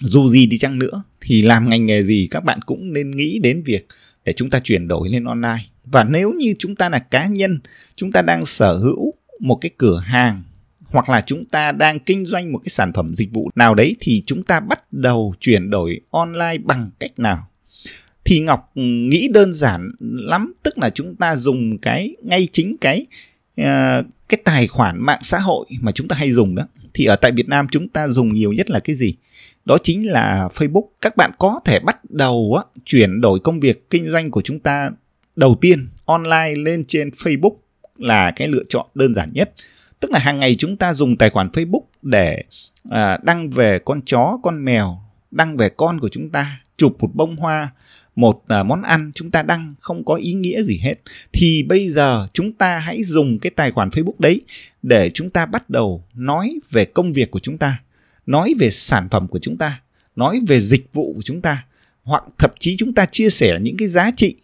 dù 0.00 0.28
gì 0.28 0.46
đi 0.46 0.58
chăng 0.58 0.78
nữa 0.78 1.02
thì 1.20 1.42
làm 1.42 1.68
ngành 1.68 1.86
nghề 1.86 2.02
gì 2.02 2.28
các 2.30 2.44
bạn 2.44 2.58
cũng 2.66 2.92
nên 2.92 3.10
nghĩ 3.10 3.38
đến 3.42 3.62
việc 3.62 3.86
để 4.24 4.32
chúng 4.32 4.50
ta 4.50 4.60
chuyển 4.60 4.88
đổi 4.88 5.08
lên 5.08 5.24
online. 5.24 5.64
Và 5.84 6.04
nếu 6.04 6.32
như 6.32 6.54
chúng 6.58 6.76
ta 6.76 6.88
là 6.88 6.98
cá 6.98 7.26
nhân 7.26 7.58
chúng 7.96 8.12
ta 8.12 8.22
đang 8.22 8.46
sở 8.46 8.76
hữu 8.76 9.13
một 9.44 9.54
cái 9.60 9.70
cửa 9.78 9.98
hàng 9.98 10.42
hoặc 10.84 11.08
là 11.08 11.20
chúng 11.26 11.44
ta 11.44 11.72
đang 11.72 12.00
kinh 12.00 12.26
doanh 12.26 12.52
một 12.52 12.58
cái 12.64 12.70
sản 12.70 12.92
phẩm 12.92 13.14
dịch 13.14 13.32
vụ 13.32 13.50
nào 13.54 13.74
đấy 13.74 13.96
thì 14.00 14.22
chúng 14.26 14.42
ta 14.42 14.60
bắt 14.60 14.92
đầu 14.92 15.34
chuyển 15.40 15.70
đổi 15.70 16.00
online 16.10 16.58
bằng 16.64 16.90
cách 16.98 17.18
nào? 17.18 17.48
Thì 18.24 18.40
ngọc 18.40 18.70
nghĩ 18.74 19.28
đơn 19.32 19.52
giản 19.52 19.90
lắm 20.00 20.54
tức 20.62 20.78
là 20.78 20.90
chúng 20.90 21.16
ta 21.16 21.36
dùng 21.36 21.78
cái 21.78 22.16
ngay 22.22 22.48
chính 22.52 22.76
cái 22.80 23.06
uh, 23.60 24.06
cái 24.28 24.40
tài 24.44 24.66
khoản 24.66 25.00
mạng 25.00 25.20
xã 25.22 25.38
hội 25.38 25.66
mà 25.80 25.92
chúng 25.92 26.08
ta 26.08 26.16
hay 26.16 26.32
dùng 26.32 26.54
đó. 26.54 26.66
Thì 26.94 27.04
ở 27.04 27.16
tại 27.16 27.32
Việt 27.32 27.48
Nam 27.48 27.66
chúng 27.70 27.88
ta 27.88 28.08
dùng 28.08 28.34
nhiều 28.34 28.52
nhất 28.52 28.70
là 28.70 28.80
cái 28.80 28.96
gì? 28.96 29.14
Đó 29.64 29.78
chính 29.82 30.10
là 30.10 30.48
Facebook. 30.54 30.86
Các 31.00 31.16
bạn 31.16 31.30
có 31.38 31.60
thể 31.64 31.80
bắt 31.80 32.10
đầu 32.10 32.54
á, 32.58 32.80
chuyển 32.84 33.20
đổi 33.20 33.40
công 33.40 33.60
việc 33.60 33.90
kinh 33.90 34.10
doanh 34.10 34.30
của 34.30 34.42
chúng 34.42 34.60
ta 34.60 34.90
đầu 35.36 35.58
tiên 35.60 35.88
online 36.04 36.54
lên 36.56 36.84
trên 36.88 37.08
Facebook 37.08 37.56
là 37.98 38.30
cái 38.30 38.48
lựa 38.48 38.62
chọn 38.68 38.86
đơn 38.94 39.14
giản 39.14 39.32
nhất. 39.32 39.52
Tức 40.00 40.10
là 40.10 40.18
hàng 40.18 40.38
ngày 40.38 40.54
chúng 40.58 40.76
ta 40.76 40.94
dùng 40.94 41.16
tài 41.16 41.30
khoản 41.30 41.48
Facebook 41.48 41.84
để 42.02 42.42
à, 42.90 43.18
đăng 43.22 43.50
về 43.50 43.78
con 43.84 44.02
chó 44.06 44.38
con 44.42 44.64
mèo 44.64 45.00
đăng 45.30 45.56
về 45.56 45.68
con 45.68 46.00
của 46.00 46.08
chúng 46.08 46.30
ta 46.30 46.60
chụp 46.76 46.96
một 47.00 47.10
bông 47.14 47.36
hoa 47.36 47.70
một 48.16 48.42
à, 48.48 48.62
món 48.62 48.82
ăn 48.82 49.12
chúng 49.14 49.30
ta 49.30 49.42
đăng 49.42 49.74
không 49.80 50.04
có 50.04 50.14
ý 50.14 50.32
nghĩa 50.32 50.62
gì 50.62 50.78
hết. 50.82 50.94
Thì 51.32 51.62
bây 51.62 51.88
giờ 51.88 52.26
chúng 52.32 52.52
ta 52.52 52.78
hãy 52.78 53.02
dùng 53.04 53.38
cái 53.38 53.50
tài 53.50 53.70
khoản 53.70 53.88
Facebook 53.88 54.14
đấy 54.18 54.40
để 54.82 55.10
chúng 55.14 55.30
ta 55.30 55.46
bắt 55.46 55.70
đầu 55.70 56.04
nói 56.14 56.58
về 56.70 56.84
công 56.84 57.12
việc 57.12 57.30
của 57.30 57.40
chúng 57.40 57.58
ta 57.58 57.78
nói 58.26 58.54
về 58.58 58.70
sản 58.70 59.08
phẩm 59.10 59.28
của 59.28 59.38
chúng 59.38 59.56
ta 59.56 59.80
nói 60.16 60.40
về 60.46 60.60
dịch 60.60 60.92
vụ 60.92 61.12
của 61.16 61.22
chúng 61.22 61.40
ta 61.40 61.64
hoặc 62.02 62.24
thậm 62.38 62.50
chí 62.58 62.76
chúng 62.76 62.94
ta 62.94 63.06
chia 63.06 63.30
sẻ 63.30 63.58
những 63.62 63.76
cái 63.76 63.88
giá 63.88 64.10
trị 64.16 64.36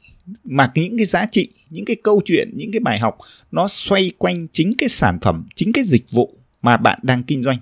mà 0.44 0.72
những 0.74 0.96
cái 0.96 1.06
giá 1.06 1.26
trị, 1.26 1.48
những 1.70 1.84
cái 1.84 1.96
câu 2.02 2.20
chuyện, 2.24 2.50
những 2.54 2.72
cái 2.72 2.80
bài 2.80 2.98
học, 2.98 3.18
nó 3.50 3.68
xoay 3.68 4.10
quanh 4.18 4.46
chính 4.52 4.70
cái 4.78 4.88
sản 4.88 5.18
phẩm, 5.22 5.46
chính 5.54 5.72
cái 5.72 5.84
dịch 5.84 6.10
vụ 6.10 6.34
mà 6.62 6.76
bạn 6.76 6.98
đang 7.02 7.22
kinh 7.22 7.42
doanh. 7.42 7.58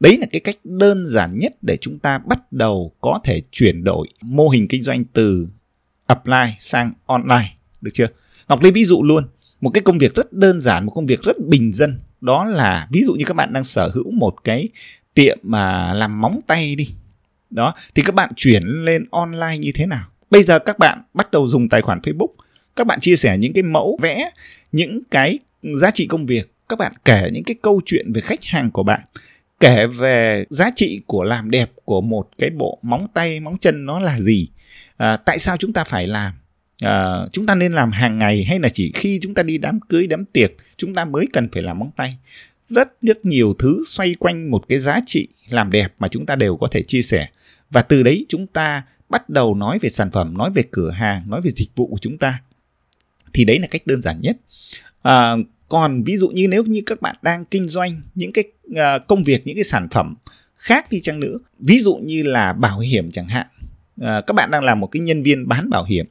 Đấy 0.00 0.16
là 0.20 0.26
cái 0.32 0.40
cách 0.40 0.56
đơn 0.64 1.06
giản 1.06 1.38
nhất 1.38 1.54
để 1.62 1.76
chúng 1.80 1.98
ta 1.98 2.18
bắt 2.18 2.52
đầu 2.52 2.92
có 3.00 3.20
thể 3.24 3.42
chuyển 3.52 3.84
đổi 3.84 4.08
mô 4.22 4.48
hình 4.48 4.68
kinh 4.68 4.82
doanh 4.82 5.04
từ 5.04 5.48
apply 6.06 6.54
sang 6.58 6.92
online. 7.06 7.56
Được 7.80 7.90
chưa? 7.94 8.06
Ngọc 8.48 8.62
lấy 8.62 8.72
ví 8.72 8.84
dụ 8.84 9.02
luôn, 9.02 9.28
một 9.60 9.70
cái 9.70 9.82
công 9.82 9.98
việc 9.98 10.14
rất 10.14 10.32
đơn 10.32 10.60
giản, 10.60 10.86
một 10.86 10.92
công 10.94 11.06
việc 11.06 11.22
rất 11.22 11.36
bình 11.48 11.72
dân, 11.72 12.00
đó 12.20 12.44
là 12.44 12.88
ví 12.90 13.02
dụ 13.02 13.14
như 13.14 13.24
các 13.24 13.34
bạn 13.34 13.52
đang 13.52 13.64
sở 13.64 13.88
hữu 13.94 14.10
một 14.10 14.44
cái 14.44 14.68
tiệm 15.14 15.38
mà 15.42 15.94
làm 15.94 16.20
móng 16.20 16.40
tay 16.46 16.74
đi. 16.74 16.88
Đó, 17.50 17.74
thì 17.94 18.02
các 18.02 18.14
bạn 18.14 18.32
chuyển 18.36 18.62
lên 18.62 19.04
online 19.10 19.58
như 19.58 19.72
thế 19.74 19.86
nào? 19.86 20.08
Bây 20.30 20.42
giờ 20.42 20.58
các 20.58 20.78
bạn 20.78 21.02
bắt 21.14 21.30
đầu 21.30 21.48
dùng 21.48 21.68
tài 21.68 21.80
khoản 21.80 22.00
facebook. 22.00 22.32
Các 22.76 22.86
bạn 22.86 23.00
chia 23.00 23.16
sẻ 23.16 23.38
những 23.38 23.52
cái 23.52 23.62
mẫu 23.62 23.98
vẽ 24.02 24.30
những 24.72 25.00
cái 25.10 25.38
giá 25.62 25.90
trị 25.90 26.06
công 26.06 26.26
việc. 26.26 26.52
Các 26.68 26.78
bạn 26.78 26.92
kể 27.04 27.30
những 27.32 27.44
cái 27.44 27.56
câu 27.62 27.80
chuyện 27.86 28.12
về 28.12 28.20
khách 28.20 28.44
hàng 28.44 28.70
của 28.70 28.82
bạn. 28.82 29.00
Kể 29.60 29.86
về 29.86 30.44
giá 30.50 30.70
trị 30.76 31.00
của 31.06 31.24
làm 31.24 31.50
đẹp 31.50 31.70
của 31.84 32.00
một 32.00 32.28
cái 32.38 32.50
bộ 32.50 32.78
móng 32.82 33.06
tay 33.14 33.40
móng 33.40 33.58
chân 33.58 33.86
nó 33.86 34.00
là 34.00 34.20
gì. 34.20 34.48
À, 34.96 35.16
tại 35.16 35.38
sao 35.38 35.56
chúng 35.56 35.72
ta 35.72 35.84
phải 35.84 36.06
làm? 36.06 36.32
À, 36.82 37.16
chúng 37.32 37.46
ta 37.46 37.54
nên 37.54 37.72
làm 37.72 37.92
hàng 37.92 38.18
ngày 38.18 38.44
hay 38.44 38.58
là 38.60 38.68
chỉ 38.68 38.92
khi 38.94 39.18
chúng 39.22 39.34
ta 39.34 39.42
đi 39.42 39.58
đám 39.58 39.80
cưới 39.80 40.06
đám 40.06 40.24
tiệc 40.24 40.52
chúng 40.76 40.94
ta 40.94 41.04
mới 41.04 41.26
cần 41.32 41.48
phải 41.52 41.62
làm 41.62 41.78
móng 41.78 41.90
tay? 41.96 42.16
Rất 42.68 43.02
rất 43.02 43.24
nhiều 43.24 43.54
thứ 43.58 43.82
xoay 43.86 44.14
quanh 44.18 44.50
một 44.50 44.68
cái 44.68 44.78
giá 44.78 45.00
trị 45.06 45.28
làm 45.50 45.70
đẹp 45.70 45.94
mà 45.98 46.08
chúng 46.08 46.26
ta 46.26 46.36
đều 46.36 46.56
có 46.56 46.68
thể 46.70 46.82
chia 46.82 47.02
sẻ. 47.02 47.28
Và 47.70 47.82
từ 47.82 48.02
đấy 48.02 48.26
chúng 48.28 48.46
ta 48.46 48.82
bắt 49.08 49.28
đầu 49.28 49.54
nói 49.54 49.78
về 49.78 49.90
sản 49.90 50.10
phẩm 50.10 50.38
nói 50.38 50.50
về 50.54 50.62
cửa 50.70 50.90
hàng 50.90 51.30
nói 51.30 51.40
về 51.40 51.50
dịch 51.50 51.70
vụ 51.76 51.86
của 51.86 51.98
chúng 52.00 52.18
ta 52.18 52.42
thì 53.32 53.44
đấy 53.44 53.58
là 53.58 53.66
cách 53.70 53.86
đơn 53.86 54.02
giản 54.02 54.20
nhất. 54.20 54.36
À, 55.02 55.36
còn 55.68 56.02
ví 56.02 56.16
dụ 56.16 56.28
như 56.28 56.48
nếu 56.48 56.64
như 56.64 56.82
các 56.86 57.00
bạn 57.02 57.16
đang 57.22 57.44
kinh 57.44 57.68
doanh 57.68 58.00
những 58.14 58.32
cái 58.32 58.44
uh, 58.70 59.06
công 59.06 59.22
việc 59.22 59.46
những 59.46 59.56
cái 59.56 59.64
sản 59.64 59.88
phẩm 59.90 60.14
khác 60.56 60.86
đi 60.90 61.00
chăng 61.00 61.20
nữa 61.20 61.38
ví 61.58 61.78
dụ 61.78 61.96
như 61.96 62.22
là 62.22 62.52
bảo 62.52 62.78
hiểm 62.78 63.10
chẳng 63.10 63.28
hạn 63.28 63.46
à, 64.00 64.20
các 64.26 64.34
bạn 64.34 64.50
đang 64.50 64.64
là 64.64 64.74
một 64.74 64.86
cái 64.86 65.00
nhân 65.00 65.22
viên 65.22 65.48
bán 65.48 65.70
bảo 65.70 65.84
hiểm 65.84 66.06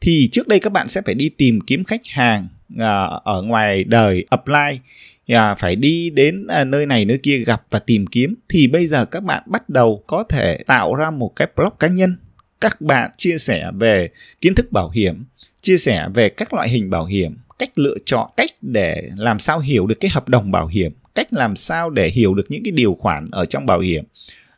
thì 0.00 0.28
trước 0.32 0.48
đây 0.48 0.60
các 0.60 0.72
bạn 0.72 0.88
sẽ 0.88 1.02
phải 1.02 1.14
đi 1.14 1.28
tìm 1.28 1.60
kiếm 1.60 1.84
khách 1.84 2.06
hàng 2.06 2.48
à, 2.78 3.02
ở 3.24 3.42
ngoài 3.42 3.84
đời 3.84 4.24
apply 4.30 4.80
à, 5.26 5.54
phải 5.54 5.76
đi 5.76 6.10
đến 6.10 6.46
à, 6.46 6.64
nơi 6.64 6.86
này 6.86 7.04
nơi 7.04 7.18
kia 7.18 7.38
gặp 7.38 7.62
và 7.70 7.78
tìm 7.78 8.06
kiếm 8.06 8.34
thì 8.48 8.68
bây 8.68 8.86
giờ 8.86 9.04
các 9.04 9.22
bạn 9.22 9.42
bắt 9.46 9.68
đầu 9.68 10.04
có 10.06 10.24
thể 10.28 10.58
tạo 10.66 10.94
ra 10.94 11.10
một 11.10 11.32
cái 11.36 11.48
blog 11.56 11.72
cá 11.78 11.88
nhân 11.88 12.16
các 12.60 12.80
bạn 12.80 13.10
chia 13.16 13.38
sẻ 13.38 13.70
về 13.74 14.08
kiến 14.40 14.54
thức 14.54 14.72
bảo 14.72 14.90
hiểm 14.90 15.24
chia 15.62 15.78
sẻ 15.78 16.08
về 16.14 16.28
các 16.28 16.54
loại 16.54 16.68
hình 16.68 16.90
bảo 16.90 17.04
hiểm 17.04 17.36
cách 17.58 17.70
lựa 17.78 17.96
chọn 18.04 18.30
cách 18.36 18.50
để 18.60 19.08
làm 19.16 19.38
sao 19.38 19.58
hiểu 19.58 19.86
được 19.86 20.00
cái 20.00 20.10
hợp 20.14 20.28
đồng 20.28 20.50
bảo 20.50 20.66
hiểm 20.66 20.92
cách 21.14 21.26
làm 21.30 21.56
sao 21.56 21.90
để 21.90 22.08
hiểu 22.08 22.34
được 22.34 22.44
những 22.48 22.62
cái 22.64 22.72
điều 22.72 22.94
khoản 22.94 23.28
ở 23.30 23.44
trong 23.44 23.66
bảo 23.66 23.80
hiểm. 23.80 24.04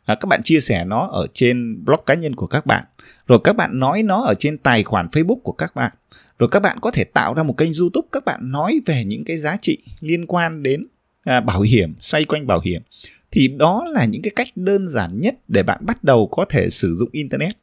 À, 0.05 0.15
các 0.15 0.27
bạn 0.27 0.43
chia 0.43 0.59
sẻ 0.59 0.85
nó 0.85 1.07
ở 1.11 1.27
trên 1.33 1.85
blog 1.85 1.99
cá 2.05 2.13
nhân 2.13 2.35
của 2.35 2.47
các 2.47 2.65
bạn 2.65 2.83
rồi 3.27 3.39
các 3.43 3.55
bạn 3.55 3.79
nói 3.79 4.03
nó 4.03 4.21
ở 4.21 4.33
trên 4.39 4.57
tài 4.57 4.83
khoản 4.83 5.07
facebook 5.07 5.39
của 5.43 5.51
các 5.51 5.75
bạn 5.75 5.91
rồi 6.39 6.49
các 6.51 6.59
bạn 6.59 6.77
có 6.81 6.91
thể 6.91 7.03
tạo 7.03 7.33
ra 7.33 7.43
một 7.43 7.57
kênh 7.57 7.71
youtube 7.79 8.07
các 8.11 8.25
bạn 8.25 8.51
nói 8.51 8.81
về 8.85 9.03
những 9.05 9.25
cái 9.25 9.37
giá 9.37 9.57
trị 9.61 9.77
liên 10.01 10.25
quan 10.25 10.63
đến 10.63 10.87
à, 11.23 11.41
bảo 11.41 11.61
hiểm 11.61 11.93
xoay 12.01 12.25
quanh 12.25 12.47
bảo 12.47 12.59
hiểm 12.59 12.81
thì 13.33 13.47
đó 13.47 13.85
là 13.91 14.05
những 14.05 14.21
cái 14.21 14.31
cách 14.35 14.47
đơn 14.55 14.87
giản 14.87 15.21
nhất 15.21 15.35
để 15.47 15.63
bạn 15.63 15.85
bắt 15.85 16.03
đầu 16.03 16.27
có 16.27 16.45
thể 16.49 16.69
sử 16.69 16.95
dụng 16.95 17.09
internet 17.11 17.53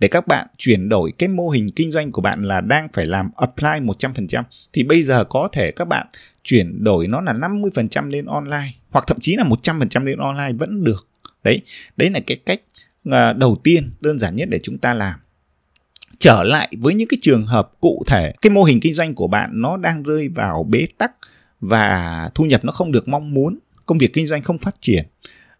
để 0.00 0.08
các 0.08 0.26
bạn 0.26 0.46
chuyển 0.58 0.88
đổi 0.88 1.12
cái 1.18 1.28
mô 1.28 1.48
hình 1.48 1.68
kinh 1.76 1.92
doanh 1.92 2.12
của 2.12 2.22
bạn 2.22 2.42
là 2.42 2.60
đang 2.60 2.88
phải 2.92 3.06
làm 3.06 3.30
apply 3.36 3.86
100% 3.86 4.42
thì 4.72 4.82
bây 4.82 5.02
giờ 5.02 5.24
có 5.24 5.48
thể 5.52 5.70
các 5.70 5.88
bạn 5.88 6.06
chuyển 6.44 6.84
đổi 6.84 7.06
nó 7.06 7.20
là 7.20 7.32
50% 7.32 8.08
lên 8.08 8.24
online 8.24 8.72
hoặc 8.90 9.04
thậm 9.06 9.20
chí 9.20 9.36
là 9.36 9.44
100% 9.44 10.04
lên 10.04 10.18
online 10.18 10.52
vẫn 10.52 10.84
được. 10.84 11.08
Đấy, 11.44 11.60
đấy 11.96 12.10
là 12.10 12.20
cái 12.26 12.36
cách 12.36 12.60
à, 13.10 13.32
đầu 13.32 13.60
tiên 13.64 13.90
đơn 14.00 14.18
giản 14.18 14.36
nhất 14.36 14.48
để 14.50 14.60
chúng 14.62 14.78
ta 14.78 14.94
làm. 14.94 15.20
Trở 16.18 16.42
lại 16.42 16.72
với 16.80 16.94
những 16.94 17.08
cái 17.08 17.18
trường 17.22 17.46
hợp 17.46 17.70
cụ 17.80 18.02
thể, 18.06 18.32
cái 18.42 18.50
mô 18.50 18.64
hình 18.64 18.80
kinh 18.80 18.94
doanh 18.94 19.14
của 19.14 19.28
bạn 19.28 19.50
nó 19.52 19.76
đang 19.76 20.02
rơi 20.02 20.28
vào 20.28 20.66
bế 20.70 20.86
tắc 20.98 21.12
và 21.60 22.30
thu 22.34 22.44
nhập 22.44 22.64
nó 22.64 22.72
không 22.72 22.92
được 22.92 23.08
mong 23.08 23.34
muốn, 23.34 23.58
công 23.90 23.98
việc 23.98 24.12
kinh 24.12 24.26
doanh 24.26 24.42
không 24.42 24.58
phát 24.58 24.76
triển 24.80 25.04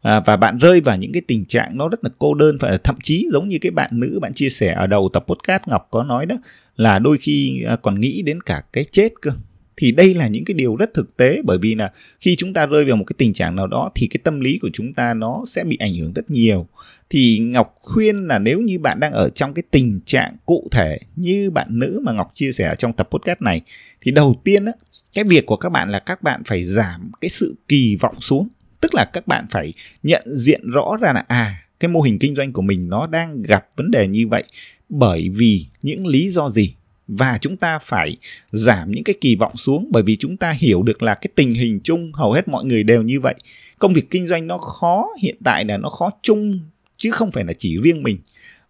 à, 0.03 0.21
và 0.21 0.37
bạn 0.37 0.59
rơi 0.59 0.81
vào 0.81 0.97
những 0.97 1.13
cái 1.13 1.23
tình 1.27 1.45
trạng 1.45 1.79
nó 1.79 1.89
rất 1.89 2.05
là 2.05 2.11
cô 2.19 2.35
đơn 2.35 2.59
và 2.61 2.79
thậm 2.85 2.97
chí 3.03 3.29
giống 3.33 3.49
như 3.49 3.59
cái 3.61 3.71
bạn 3.71 3.91
nữ 3.93 4.19
bạn 4.23 4.35
chia 4.35 4.49
sẻ 4.49 4.73
ở 4.73 4.87
đầu 4.87 5.09
tập 5.13 5.25
podcast 5.29 5.63
ngọc 5.67 5.89
có 5.91 6.05
nói 6.05 6.27
đó 6.27 6.37
là 6.77 6.99
đôi 6.99 7.19
khi 7.19 7.63
à, 7.63 7.77
còn 7.77 8.01
nghĩ 8.01 8.23
đến 8.23 8.41
cả 8.41 8.63
cái 8.73 8.85
chết 8.85 9.13
cơ. 9.23 9.31
Thì 9.77 9.93
đây 9.93 10.15
là 10.15 10.29
những 10.29 10.45
cái 10.45 10.55
điều 10.55 10.77
rất 10.77 10.95
thực 10.95 11.17
tế 11.17 11.43
bởi 11.45 11.59
vì 11.59 11.75
là 11.75 11.93
khi 12.21 12.37
chúng 12.37 12.53
ta 12.53 12.67
rơi 12.67 12.85
vào 12.85 12.97
một 12.97 13.05
cái 13.05 13.15
tình 13.19 13.33
trạng 13.33 13.57
nào 13.57 13.67
đó 13.67 13.91
thì 13.95 14.07
cái 14.07 14.21
tâm 14.25 14.41
lý 14.41 14.59
của 14.63 14.71
chúng 14.73 14.95
ta 14.95 15.15
nó 15.15 15.45
sẽ 15.47 15.65
bị 15.65 15.77
ảnh 15.81 15.95
hưởng 15.95 16.13
rất 16.13 16.31
nhiều. 16.31 16.67
Thì 17.11 17.39
ngọc 17.39 17.75
khuyên 17.81 18.17
là 18.17 18.39
nếu 18.39 18.61
như 18.61 18.79
bạn 18.79 19.01
đang 19.01 19.13
ở 19.13 19.29
trong 19.29 19.55
cái 19.55 19.63
tình 19.71 20.01
trạng 20.07 20.37
cụ 20.47 20.69
thể 20.71 20.99
như 21.17 21.51
bạn 21.51 21.67
nữ 21.71 22.01
mà 22.05 22.13
ngọc 22.13 22.31
chia 22.35 22.53
sẻ 22.53 22.75
trong 22.79 22.93
tập 22.93 23.09
podcast 23.13 23.41
này 23.43 23.61
thì 24.01 24.11
đầu 24.11 24.41
tiên 24.45 24.65
á 24.65 24.73
cái 25.15 25.25
việc 25.25 25.47
của 25.47 25.57
các 25.57 25.69
bạn 25.69 25.91
là 25.91 25.99
các 25.99 26.23
bạn 26.23 26.43
phải 26.45 26.65
giảm 26.65 27.11
cái 27.21 27.29
sự 27.29 27.55
kỳ 27.69 27.97
vọng 27.97 28.21
xuống. 28.21 28.49
Tức 28.81 28.95
là 28.95 29.05
các 29.13 29.27
bạn 29.27 29.47
phải 29.51 29.73
nhận 30.03 30.23
diện 30.27 30.71
rõ 30.71 30.97
ra 31.01 31.13
là 31.13 31.25
à 31.29 31.63
cái 31.81 31.89
mô 31.89 32.01
hình 32.01 32.19
kinh 32.19 32.37
doanh 32.37 32.53
của 32.53 32.63
mình 32.63 32.89
nó 32.89 33.07
đang 33.07 33.43
gặp 33.43 33.67
vấn 33.77 33.91
đề 33.91 34.07
như 34.07 34.29
vậy 34.29 34.45
bởi 34.89 35.29
vì 35.29 35.67
những 35.83 36.07
lý 36.07 36.29
do 36.29 36.51
gì? 36.51 36.75
Và 37.09 37.39
chúng 37.41 37.57
ta 37.57 37.79
phải 37.79 38.17
giảm 38.51 38.91
những 38.91 39.05
cái 39.05 39.15
kỳ 39.21 39.37
vọng 39.37 39.57
xuống 39.57 39.89
bởi 39.93 40.03
vì 40.03 40.17
chúng 40.17 40.37
ta 40.37 40.51
hiểu 40.51 40.83
được 40.83 41.03
là 41.03 41.15
cái 41.15 41.31
tình 41.35 41.51
hình 41.51 41.81
chung, 41.85 42.13
hầu 42.13 42.33
hết 42.33 42.49
mọi 42.49 42.65
người 42.65 42.83
đều 42.83 43.03
như 43.03 43.21
vậy. 43.21 43.35
Công 43.79 43.93
việc 43.93 44.11
kinh 44.11 44.27
doanh 44.27 44.47
nó 44.47 44.59
khó, 44.59 45.09
hiện 45.23 45.37
tại 45.45 45.65
là 45.65 45.77
nó 45.77 45.89
khó 45.89 46.11
chung, 46.23 46.61
chứ 46.97 47.11
không 47.11 47.33
phải 47.33 47.45
là 47.45 47.53
chỉ 47.59 47.79
riêng 47.83 48.03
mình. 48.03 48.19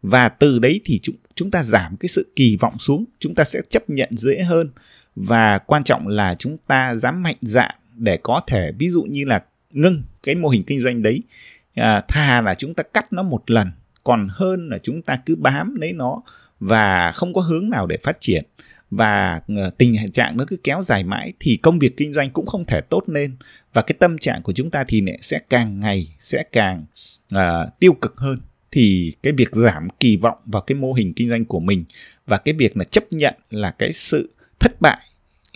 Và 0.03 0.29
từ 0.29 0.59
đấy 0.59 0.81
thì 0.85 1.01
chúng 1.03 1.17
chúng 1.35 1.51
ta 1.51 1.63
giảm 1.63 1.97
cái 1.97 2.09
sự 2.09 2.33
kỳ 2.37 2.57
vọng 2.57 2.79
xuống, 2.79 3.05
chúng 3.19 3.35
ta 3.35 3.45
sẽ 3.45 3.61
chấp 3.71 3.91
nhận 3.91 4.09
dễ 4.17 4.43
hơn 4.43 4.71
và 5.27 5.59
quan 5.59 5.85
trọng 5.85 6.09
là 6.09 6.35
chúng 6.39 6.57
ta 6.67 6.95
dám 6.95 7.23
mạnh 7.23 7.37
dạn 7.41 7.75
để 7.97 8.19
có 8.23 8.41
thể 8.47 8.73
ví 8.79 8.89
dụ 8.89 9.03
như 9.03 9.25
là 9.25 9.43
ngưng 9.71 10.03
cái 10.23 10.35
mô 10.35 10.49
hình 10.49 10.63
kinh 10.63 10.83
doanh 10.83 11.03
đấy 11.03 11.23
à, 11.75 12.01
thà 12.09 12.41
là 12.41 12.55
chúng 12.55 12.75
ta 12.75 12.83
cắt 12.83 13.13
nó 13.13 13.23
một 13.23 13.51
lần 13.51 13.69
còn 14.05 14.29
hơn 14.31 14.69
là 14.69 14.79
chúng 14.83 15.03
ta 15.03 15.19
cứ 15.27 15.37
bám 15.37 15.75
lấy 15.75 15.93
nó 15.93 16.23
và 16.61 17.13
không 17.13 17.33
có 17.33 17.41
hướng 17.41 17.71
nào 17.71 17.87
để 17.87 17.97
phát 18.03 18.21
triển. 18.21 18.45
Và 18.91 19.41
ờ, 19.57 19.71
tình 19.71 20.13
trạng 20.13 20.37
nó 20.37 20.45
cứ 20.49 20.57
kéo 20.65 20.83
dài 20.83 21.05
mãi 21.05 21.33
thì 21.41 21.57
công 21.57 21.79
việc 21.79 21.97
kinh 21.97 22.13
doanh 22.13 22.31
cũng 22.31 22.47
không 22.47 22.65
thể 22.65 22.81
tốt 22.81 23.03
lên. 23.07 23.37
Và 23.73 23.83
cái 23.83 23.97
tâm 23.99 24.19
trạng 24.19 24.43
của 24.43 24.53
chúng 24.53 24.71
ta 24.71 24.85
thì 24.89 25.05
sẽ 25.21 25.39
càng 25.51 25.81
ngày 25.81 26.15
sẽ 26.19 26.43
càng 26.53 26.85
uh, 27.35 27.41
tiêu 27.79 27.93
cực 27.93 28.17
hơn. 28.17 28.41
Thì 28.71 29.13
cái 29.23 29.33
việc 29.33 29.51
giảm 29.53 29.89
kỳ 30.01 30.17
vọng 30.17 30.39
vào 30.47 30.63
cái 30.63 30.77
mô 30.77 30.93
hình 30.93 31.13
kinh 31.15 31.31
doanh 31.31 31.45
của 31.45 31.61
mình 31.61 31.85
và 32.27 32.39
cái 32.39 32.55
việc 32.55 32.77
là 32.77 32.85
chấp 32.85 33.05
nhận 33.11 33.35
là 33.51 33.71
cái 33.71 33.93
sự 33.93 34.31
thất 34.61 34.81
bại 34.81 34.99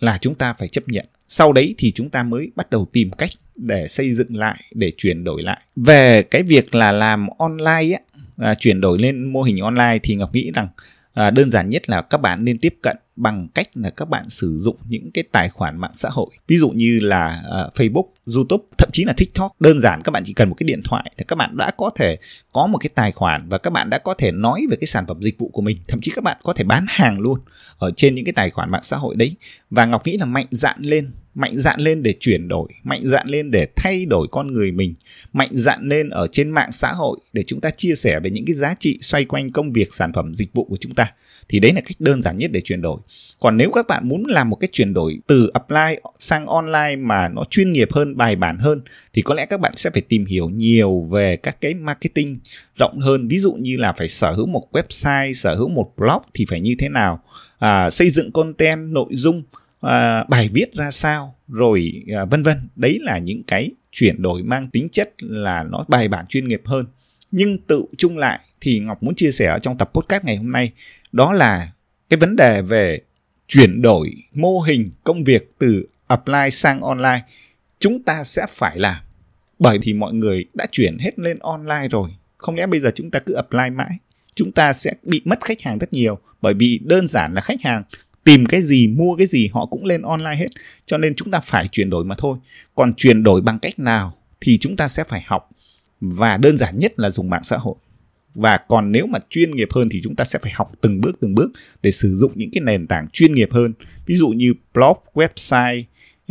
là 0.01 0.19
chúng 0.21 0.35
ta 0.35 0.53
phải 0.53 0.69
chấp 0.69 0.89
nhận. 0.89 1.07
Sau 1.29 1.53
đấy 1.53 1.75
thì 1.79 1.93
chúng 1.93 2.11
ta 2.11 2.23
mới 2.23 2.51
bắt 2.57 2.71
đầu 2.71 2.89
tìm 2.93 3.11
cách 3.11 3.31
để 3.57 3.89
xây 3.89 4.15
dựng 4.15 4.37
lại 4.37 4.57
để 4.75 4.93
chuyển 4.97 5.25
đổi 5.25 5.43
lại. 5.43 5.61
Về 5.77 6.23
cái 6.23 6.43
việc 6.43 6.75
là 6.75 6.93
làm 6.93 7.29
online 7.39 7.95
á 7.95 8.01
à, 8.37 8.55
chuyển 8.55 8.81
đổi 8.81 8.99
lên 8.99 9.33
mô 9.33 9.43
hình 9.43 9.59
online 9.59 9.99
thì 10.03 10.15
ngọc 10.15 10.35
nghĩ 10.35 10.51
rằng 10.55 10.69
à, 11.13 11.31
đơn 11.31 11.51
giản 11.51 11.71
nhất 11.71 11.91
là 11.91 12.03
các 12.03 12.19
bạn 12.19 12.45
nên 12.45 12.59
tiếp 12.59 12.75
cận 12.83 12.97
bằng 13.17 13.49
cách 13.55 13.69
là 13.75 13.91
các 13.91 14.09
bạn 14.09 14.29
sử 14.29 14.59
dụng 14.59 14.77
những 14.89 15.11
cái 15.11 15.25
tài 15.33 15.49
khoản 15.49 15.81
mạng 15.81 15.91
xã 15.95 16.09
hội. 16.09 16.27
Ví 16.47 16.57
dụ 16.57 16.71
như 16.71 16.99
là 17.03 17.43
uh, 17.49 17.75
Facebook, 17.75 18.07
YouTube, 18.35 18.65
thậm 18.79 18.91
chí 18.93 19.05
là 19.05 19.13
TikTok. 19.17 19.61
Đơn 19.61 19.81
giản 19.81 20.03
các 20.05 20.11
bạn 20.11 20.23
chỉ 20.27 20.33
cần 20.33 20.49
một 20.49 20.55
cái 20.55 20.65
điện 20.65 20.81
thoại 20.85 21.13
thì 21.19 21.25
các 21.29 21.37
bạn 21.37 21.57
đã 21.57 21.71
có 21.71 21.91
thể 21.97 22.19
có 22.53 22.67
một 22.67 22.79
cái 22.79 22.91
tài 22.95 23.13
khoản 23.13 23.49
và 23.49 23.59
các 23.59 23.73
bạn 23.73 23.91
đã 23.91 23.99
có 23.99 24.15
thể 24.15 24.33
nói 24.33 24.67
về 24.71 24.77
cái 24.81 24.87
sản 24.87 25.07
phẩm 25.07 25.23
dịch 25.23 25.39
vụ 25.39 25.49
của 25.49 25.63
mình. 25.63 25.79
Thậm 25.89 26.01
chí 26.01 26.13
các 26.15 26.25
bạn 26.25 26.37
có 26.43 26.53
thể 26.53 26.65
bán 26.65 26.85
hàng 26.89 27.21
luôn 27.21 27.39
ở 27.79 27.91
trên 27.97 28.15
những 28.15 28.25
cái 28.25 28.33
tài 28.33 28.51
khoản 28.51 28.71
mạng 28.71 28.85
xã 28.85 28.97
hội 28.97 29.17
đấy. 29.17 29.37
Và 29.71 29.87
Ngọc 29.87 30.07
nghĩ 30.07 30.17
là 30.19 30.27
mạnh 30.27 30.47
dạn 30.51 30.77
lên 30.81 31.11
mạnh 31.35 31.53
dạn 31.57 31.81
lên 31.81 32.03
để 32.03 32.15
chuyển 32.21 32.49
đổi 32.49 32.69
mạnh 32.85 33.01
dạn 33.05 33.29
lên 33.29 33.51
để 33.51 33.67
thay 33.77 34.07
đổi 34.07 34.29
con 34.31 34.53
người 34.53 34.73
mình 34.73 34.95
mạnh 35.33 35.49
dạn 35.53 35.89
lên 35.89 36.11
ở 36.11 36.29
trên 36.33 36.51
mạng 36.51 36.73
xã 36.73 36.93
hội 36.93 37.19
để 37.33 37.45
chúng 37.47 37.61
ta 37.61 37.71
chia 37.71 37.95
sẻ 37.95 38.21
về 38.21 38.31
những 38.31 38.45
cái 38.47 38.55
giá 38.55 38.75
trị 38.81 38.99
xoay 39.01 39.25
quanh 39.25 39.51
công 39.51 39.73
việc 39.73 39.95
sản 39.95 40.13
phẩm 40.13 40.35
dịch 40.35 40.53
vụ 40.53 40.65
của 40.65 40.77
chúng 40.77 40.95
ta 40.95 41.13
thì 41.49 41.61
đấy 41.61 41.73
là 41.73 41.81
cách 41.81 41.97
đơn 41.99 42.23
giản 42.23 42.39
nhất 42.39 42.51
để 42.53 42.61
chuyển 42.61 42.83
đổi. 42.83 43.01
Còn 43.41 43.57
nếu 43.57 43.71
các 43.71 43.87
bạn 43.87 44.09
muốn 44.09 44.25
làm 44.27 44.51
một 44.51 44.57
cái 44.57 44.69
chuyển 44.73 44.95
đổi 44.95 45.19
từ 45.27 45.51
apply 45.55 45.97
sang 46.19 46.47
online 46.47 46.97
mà 46.97 47.29
nó 47.29 47.45
chuyên 47.51 47.73
nghiệp 47.73 47.89
hơn 47.93 48.17
bài 48.17 48.37
bản 48.37 48.59
hơn 48.59 48.81
thì 49.13 49.23
có 49.23 49.35
lẽ 49.35 49.47
các 49.47 49.61
bạn 49.61 49.73
sẽ 49.77 49.91
phải 49.91 50.03
tìm 50.03 50.27
hiểu 50.27 50.49
nhiều 50.49 51.09
về 51.11 51.37
các 51.37 51.61
cái 51.61 51.75
marketing 51.75 52.39
rộng 52.77 52.99
hơn. 52.99 53.29
Ví 53.29 53.39
dụ 53.39 53.53
như 53.53 53.77
là 53.77 53.93
phải 53.93 54.09
sở 54.09 54.33
hữu 54.33 54.47
một 54.47 54.69
website 54.73 55.33
sở 55.33 55.55
hữu 55.55 55.69
một 55.69 55.93
blog 55.97 56.23
thì 56.35 56.47
phải 56.49 56.61
như 56.61 56.75
thế 56.79 56.89
nào? 56.89 57.23
À, 57.59 57.91
xây 57.91 58.11
dựng 58.11 58.33
content 58.33 58.93
nội 58.93 59.09
dung 59.11 59.43
à, 59.81 60.25
bài 60.25 60.49
viết 60.53 60.75
ra 60.75 60.91
sao 60.91 61.35
rồi 61.49 62.03
à, 62.17 62.25
vân 62.25 62.43
vân. 62.43 62.69
Đấy 62.77 62.99
là 63.03 63.19
những 63.19 63.43
cái 63.43 63.71
chuyển 63.93 64.23
đổi 64.23 64.43
mang 64.43 64.71
tính 64.71 64.89
chất 64.89 65.15
là 65.19 65.63
nó 65.63 65.85
bài 65.89 66.09
bản 66.09 66.27
chuyên 66.29 66.49
nghiệp 66.49 66.63
hơn 66.65 66.87
nhưng 67.37 67.59
tự 67.59 67.85
chung 67.99 68.19
lại 68.19 68.41
thì 68.61 68.79
ngọc 68.79 69.03
muốn 69.03 69.15
chia 69.15 69.33
sẻ 69.33 69.47
ở 69.47 69.59
trong 69.59 69.79
tập 69.79 69.91
podcast 69.95 70.25
ngày 70.25 70.37
hôm 70.37 70.53
nay, 70.53 70.73
đó 71.13 71.33
là 71.33 71.73
cái 72.09 72.19
vấn 72.19 72.37
đề 72.37 72.63
về 72.63 72.99
chuyển 73.49 73.83
đổi 73.83 74.15
mô 74.35 74.61
hình 74.61 74.89
công 75.05 75.25
việc 75.25 75.53
từ 75.59 75.87
apply 76.07 76.51
sang 76.53 76.81
online. 76.81 77.23
Chúng 77.79 78.03
ta 78.03 78.25
sẽ 78.25 78.47
phải 78.49 78.79
làm. 78.79 78.97
Bởi 79.59 79.79
thì 79.83 79.93
mọi 79.93 80.15
người 80.15 80.45
đã 80.55 80.67
chuyển 80.73 80.99
hết 80.99 81.19
lên 81.19 81.39
online 81.39 81.89
rồi. 81.91 82.11
Không 82.37 82.55
lẽ 82.55 82.67
bây 82.67 82.81
giờ 82.81 82.91
chúng 82.95 83.11
ta 83.11 83.19
cứ 83.19 83.35
apply 83.35 83.71
mãi? 83.71 83.99
Chúng 84.35 84.53
ta 84.53 84.73
sẽ 84.73 84.93
bị 85.03 85.23
mất 85.25 85.45
khách 85.45 85.63
hàng 85.63 85.79
rất 85.79 85.93
nhiều. 85.93 86.19
Bởi 86.43 86.55
vì 86.55 86.81
đơn 86.85 87.07
giản 87.07 87.35
là 87.35 87.41
khách 87.41 87.63
hàng 87.63 87.83
tìm 88.25 88.47
cái 88.47 88.63
gì, 88.63 88.87
mua 88.87 89.17
cái 89.17 89.27
gì, 89.27 89.51
họ 89.53 89.67
cũng 89.67 89.85
lên 89.85 90.03
online 90.03 90.37
hết. 90.37 90.49
Cho 90.87 90.99
nên 90.99 91.15
chúng 91.15 91.31
ta 91.31 91.41
phải 91.41 91.69
chuyển 91.69 91.91
đổi 91.91 92.05
mà 92.05 92.15
thôi. 92.19 92.39
Còn 92.75 92.95
chuyển 92.95 93.23
đổi 93.23 93.41
bằng 93.41 93.59
cách 93.59 93.79
nào 93.79 94.17
thì 94.41 94.59
chúng 94.59 94.77
ta 94.77 94.89
sẽ 94.89 95.05
phải 95.05 95.23
học 95.27 95.51
và 96.13 96.37
đơn 96.37 96.59
giản 96.59 96.79
nhất 96.79 96.99
là 96.99 97.11
dùng 97.11 97.31
mạng 97.31 97.45
xã 97.45 97.57
hội. 97.57 97.75
Và 98.35 98.57
còn 98.57 98.93
nếu 98.93 99.07
mà 99.07 99.19
chuyên 99.31 99.51
nghiệp 99.51 99.69
hơn 99.75 99.89
thì 99.89 100.01
chúng 100.05 100.17
ta 100.17 100.25
sẽ 100.25 100.39
phải 100.39 100.53
học 100.55 100.73
từng 100.81 101.01
bước 101.01 101.21
từng 101.21 101.35
bước 101.35 101.51
để 101.83 101.91
sử 101.91 102.17
dụng 102.17 102.33
những 102.35 102.51
cái 102.51 102.61
nền 102.61 102.87
tảng 102.87 103.09
chuyên 103.13 103.35
nghiệp 103.35 103.49
hơn. 103.53 103.73
Ví 104.07 104.15
dụ 104.15 104.29
như 104.29 104.55
blog 104.75 104.99
website 105.15 105.83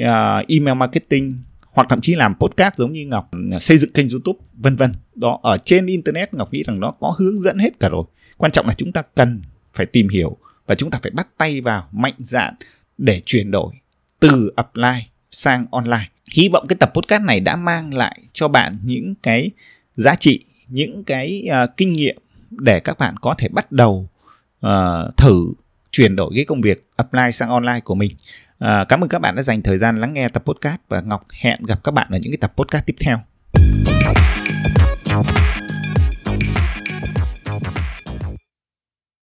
uh, 0.02 0.48
email 0.48 0.78
marketing 0.78 1.38
hoặc 1.62 1.88
thậm 1.90 2.02
chí 2.02 2.16
làm 2.16 2.36
podcast 2.40 2.76
giống 2.78 2.94
như 2.94 3.06
ngọc 3.06 3.32
à, 3.52 3.60
xây 3.60 3.78
dựng 3.78 3.92
kênh 3.92 4.10
youtube 4.10 4.40
vân 4.54 4.76
vân. 4.76 4.92
Đó 5.16 5.40
ở 5.44 5.58
trên 5.66 5.86
internet 5.86 6.34
ngọc 6.34 6.54
nghĩ 6.54 6.64
rằng 6.64 6.80
nó 6.80 6.92
có 6.92 7.16
hướng 7.18 7.40
dẫn 7.40 7.58
hết 7.58 7.80
cả 7.80 7.90
rồi. 7.90 8.04
Quan 8.38 8.52
trọng 8.52 8.68
là 8.68 8.74
chúng 8.74 8.92
ta 8.92 9.02
cần 9.16 9.42
phải 9.74 9.86
tìm 9.86 10.10
hiểu 10.10 10.38
và 10.68 10.76
chúng 10.76 10.92
ta 10.92 11.00
phải 11.04 11.12
bắt 11.12 11.28
tay 11.38 11.62
vào 11.62 11.88
mạnh 11.92 12.16
dạn 12.20 12.54
để 12.98 13.22
chuyển 13.26 13.52
đổi 13.52 13.74
từ 14.20 14.52
apply 14.56 15.13
sang 15.34 15.66
online. 15.72 16.10
Hy 16.32 16.50
vọng 16.50 16.66
cái 16.70 16.78
tập 16.80 16.92
podcast 16.94 17.24
này 17.24 17.40
đã 17.40 17.56
mang 17.56 17.94
lại 17.94 18.20
cho 18.34 18.48
bạn 18.48 18.74
những 18.84 19.16
cái 19.24 19.52
giá 19.96 20.16
trị 20.16 20.46
những 20.68 21.04
cái 21.04 21.48
uh, 21.64 21.78
kinh 21.78 21.94
nghiệm 21.94 22.18
để 22.50 22.80
các 22.80 22.98
bạn 22.98 23.18
có 23.18 23.36
thể 23.38 23.48
bắt 23.48 23.72
đầu 23.72 24.10
uh, 24.66 25.18
thử 25.18 25.54
chuyển 25.92 26.16
đổi 26.16 26.32
cái 26.36 26.46
công 26.46 26.62
việc 26.62 26.88
apply 26.96 27.32
sang 27.34 27.50
online 27.50 27.80
của 27.80 27.96
mình. 27.96 28.12
Uh, 28.64 28.70
cảm 28.90 29.04
ơn 29.04 29.10
các 29.10 29.20
bạn 29.20 29.36
đã 29.36 29.42
dành 29.42 29.62
thời 29.62 29.78
gian 29.78 30.02
lắng 30.02 30.14
nghe 30.14 30.30
tập 30.30 30.44
podcast 30.46 30.80
và 30.90 31.02
ngọc 31.02 31.28
hẹn 31.32 31.66
gặp 31.66 31.84
các 31.84 31.94
bạn 31.94 32.08
ở 32.12 32.18
những 32.22 32.32
cái 32.32 32.38
tập 32.38 32.54
podcast 32.56 32.86
tiếp 32.86 32.96
theo. 33.00 33.20